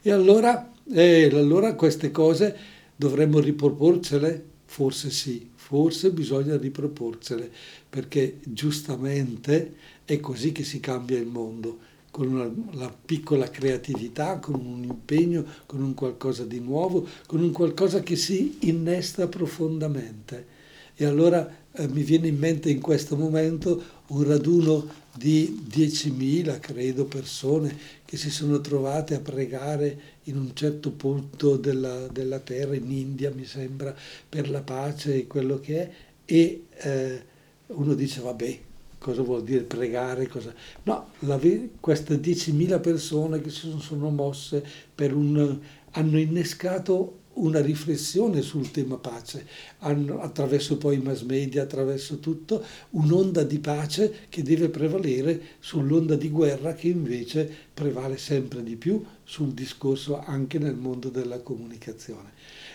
E 0.00 0.10
allora, 0.10 0.72
eh, 0.90 1.28
allora 1.34 1.74
queste 1.74 2.10
cose 2.10 2.56
dovremmo 2.96 3.40
riproporcele? 3.40 4.48
Forse 4.64 5.10
sì, 5.10 5.50
forse 5.54 6.12
bisogna 6.12 6.56
riproporcele, 6.56 7.50
perché 7.90 8.38
giustamente 8.42 9.74
è 10.06 10.18
così 10.18 10.52
che 10.52 10.64
si 10.64 10.80
cambia 10.80 11.18
il 11.18 11.26
mondo 11.26 11.88
con 12.10 12.26
una, 12.26 12.50
la 12.72 12.90
piccola 13.04 13.50
creatività, 13.50 14.38
con 14.38 14.54
un 14.54 14.82
impegno, 14.82 15.44
con 15.66 15.82
un 15.82 15.92
qualcosa 15.92 16.44
di 16.44 16.60
nuovo, 16.60 17.06
con 17.26 17.42
un 17.42 17.52
qualcosa 17.52 18.00
che 18.00 18.16
si 18.16 18.56
innesta 18.60 19.28
profondamente. 19.28 20.58
E 20.96 21.04
allora 21.04 21.59
eh, 21.72 21.88
mi 21.88 22.02
viene 22.02 22.28
in 22.28 22.36
mente 22.36 22.70
in 22.70 22.80
questo 22.80 23.16
momento 23.16 23.82
un 24.08 24.24
raduno 24.24 24.88
di 25.14 25.64
10.000, 25.68 26.58
credo, 26.60 27.04
persone 27.04 27.76
che 28.04 28.16
si 28.16 28.30
sono 28.30 28.60
trovate 28.60 29.14
a 29.14 29.20
pregare 29.20 30.18
in 30.24 30.36
un 30.36 30.54
certo 30.54 30.90
punto 30.90 31.56
della, 31.56 32.06
della 32.08 32.40
terra, 32.40 32.74
in 32.74 32.90
India 32.90 33.30
mi 33.30 33.44
sembra, 33.44 33.94
per 34.28 34.50
la 34.50 34.62
pace 34.62 35.14
e 35.14 35.26
quello 35.26 35.60
che 35.60 35.80
è, 35.80 35.90
e 36.24 36.64
eh, 36.76 37.22
uno 37.68 37.94
dice 37.94 38.20
vabbè, 38.20 38.58
cosa 38.98 39.22
vuol 39.22 39.44
dire 39.44 39.62
pregare, 39.62 40.26
cosa... 40.26 40.52
no, 40.84 41.10
la, 41.20 41.38
queste 41.80 42.16
10.000 42.16 42.80
persone 42.80 43.40
che 43.40 43.50
si 43.50 43.72
sono 43.78 44.10
mosse 44.10 44.64
per 44.94 45.14
un, 45.14 45.58
hanno 45.92 46.18
innescato 46.18 47.19
una 47.40 47.60
riflessione 47.60 48.42
sul 48.42 48.70
tema 48.70 48.96
pace, 48.96 49.46
hanno, 49.78 50.20
attraverso 50.20 50.76
poi 50.76 50.96
i 50.96 51.00
mass 51.00 51.22
media, 51.22 51.62
attraverso 51.62 52.18
tutto, 52.18 52.64
un'onda 52.90 53.42
di 53.42 53.58
pace 53.58 54.26
che 54.28 54.42
deve 54.42 54.68
prevalere 54.68 55.40
sull'onda 55.58 56.16
di 56.16 56.28
guerra 56.28 56.74
che 56.74 56.88
invece 56.88 57.50
prevale 57.72 58.16
sempre 58.18 58.62
di 58.62 58.76
più 58.76 59.02
sul 59.24 59.52
discorso 59.52 60.18
anche 60.18 60.58
nel 60.58 60.74
mondo 60.74 61.08
della 61.08 61.40
comunicazione. 61.40 62.32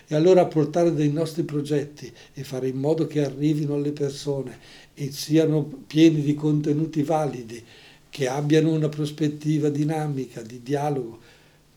E 0.08 0.16
allora 0.16 0.46
portare 0.46 0.94
dei 0.94 1.12
nostri 1.12 1.44
progetti 1.44 2.12
e 2.34 2.44
fare 2.44 2.68
in 2.68 2.78
modo 2.78 3.08
che 3.08 3.24
arrivino 3.24 3.74
alle 3.74 3.92
persone 3.92 4.58
e 4.94 5.12
siano 5.12 5.64
pieni 5.64 6.22
di 6.22 6.36
contenuti 6.36 7.04
validi, 7.04 7.64
che 8.10 8.28
abbiano 8.28 8.72
una 8.72 8.88
prospettiva 8.88 9.70
dinamica, 9.70 10.42
di 10.42 10.62
dialogo, 10.64 11.20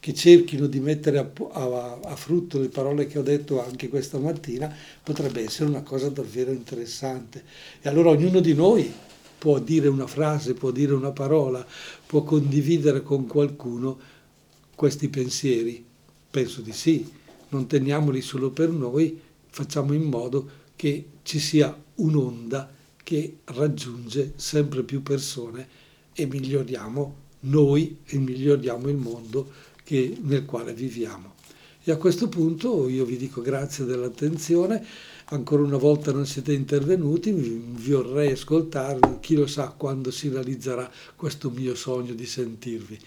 che 0.00 0.14
cerchino 0.14 0.66
di 0.66 0.80
mettere 0.80 1.18
a, 1.18 1.30
a, 1.52 1.98
a, 2.02 2.16
frutto 2.16 2.60
le 2.60 2.68
parole 2.68 3.06
che 3.06 3.18
ho 3.18 3.22
detto 3.22 3.62
anche 3.62 3.88
questa 3.88 4.18
mattina, 4.18 4.72
potrebbe 5.02 5.42
essere 5.42 5.68
una 5.68 5.82
cosa 5.82 6.08
davvero 6.08 6.52
interessante. 6.52 7.42
E 7.80 7.88
allora 7.88 8.10
ognuno 8.10 8.40
di 8.40 8.54
noi 8.54 8.92
può 9.38 9.58
dire 9.58 9.88
una 9.88 10.06
frase, 10.06 10.54
può 10.54 10.70
dire 10.70 10.92
una 10.92 11.12
parola, 11.12 11.64
può 12.06 12.22
condividere 12.22 13.02
con 13.02 13.26
qualcuno 13.26 13.98
questi 14.74 15.08
pensieri. 15.08 15.84
Penso 16.30 16.60
di 16.60 16.72
sì, 16.72 17.10
non 17.50 17.66
teniamoli 17.66 18.20
solo 18.20 18.50
per 18.50 18.70
noi, 18.70 19.20
facciamo 19.50 19.92
in 19.92 20.02
modo 20.02 20.48
che 20.76 21.06
ci 21.22 21.38
sia 21.40 21.76
un'onda 21.96 22.76
che 23.02 23.38
raggiunge 23.44 24.34
sempre 24.36 24.82
più 24.82 25.02
persone 25.02 25.66
e 26.12 26.26
miglioriamo 26.26 27.26
noi 27.40 27.98
e 28.04 28.18
miglioriamo 28.18 28.88
il 28.88 28.96
mondo 28.96 29.50
che, 29.88 30.18
nel 30.20 30.44
quale 30.44 30.74
viviamo. 30.74 31.32
E 31.82 31.90
a 31.90 31.96
questo 31.96 32.28
punto 32.28 32.90
io 32.90 33.06
vi 33.06 33.16
dico 33.16 33.40
grazie 33.40 33.86
dell'attenzione, 33.86 34.84
ancora 35.30 35.62
una 35.62 35.78
volta 35.78 36.12
non 36.12 36.26
siete 36.26 36.52
intervenuti, 36.52 37.32
vi 37.32 37.92
vorrei 37.92 38.32
ascoltarvi, 38.32 39.16
chi 39.20 39.34
lo 39.34 39.46
sa 39.46 39.68
quando 39.74 40.10
si 40.10 40.28
realizzerà 40.28 40.90
questo 41.16 41.48
mio 41.48 41.74
sogno 41.74 42.12
di 42.12 42.26
sentirvi. 42.26 42.98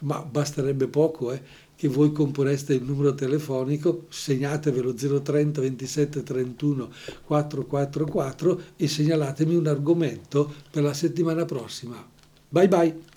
Ma 0.00 0.22
basterebbe 0.22 0.88
poco, 0.88 1.30
eh? 1.30 1.40
che 1.76 1.86
voi 1.86 2.10
componeste 2.10 2.74
il 2.74 2.82
numero 2.82 3.14
telefonico, 3.14 4.06
segnatevelo 4.08 4.92
030 4.92 5.60
27 5.60 6.24
31 6.24 6.90
444 7.26 8.60
e 8.74 8.88
segnalatemi 8.88 9.54
un 9.54 9.68
argomento 9.68 10.52
per 10.68 10.82
la 10.82 10.94
settimana 10.94 11.44
prossima. 11.44 12.04
Bye 12.48 12.68
bye! 12.68 13.12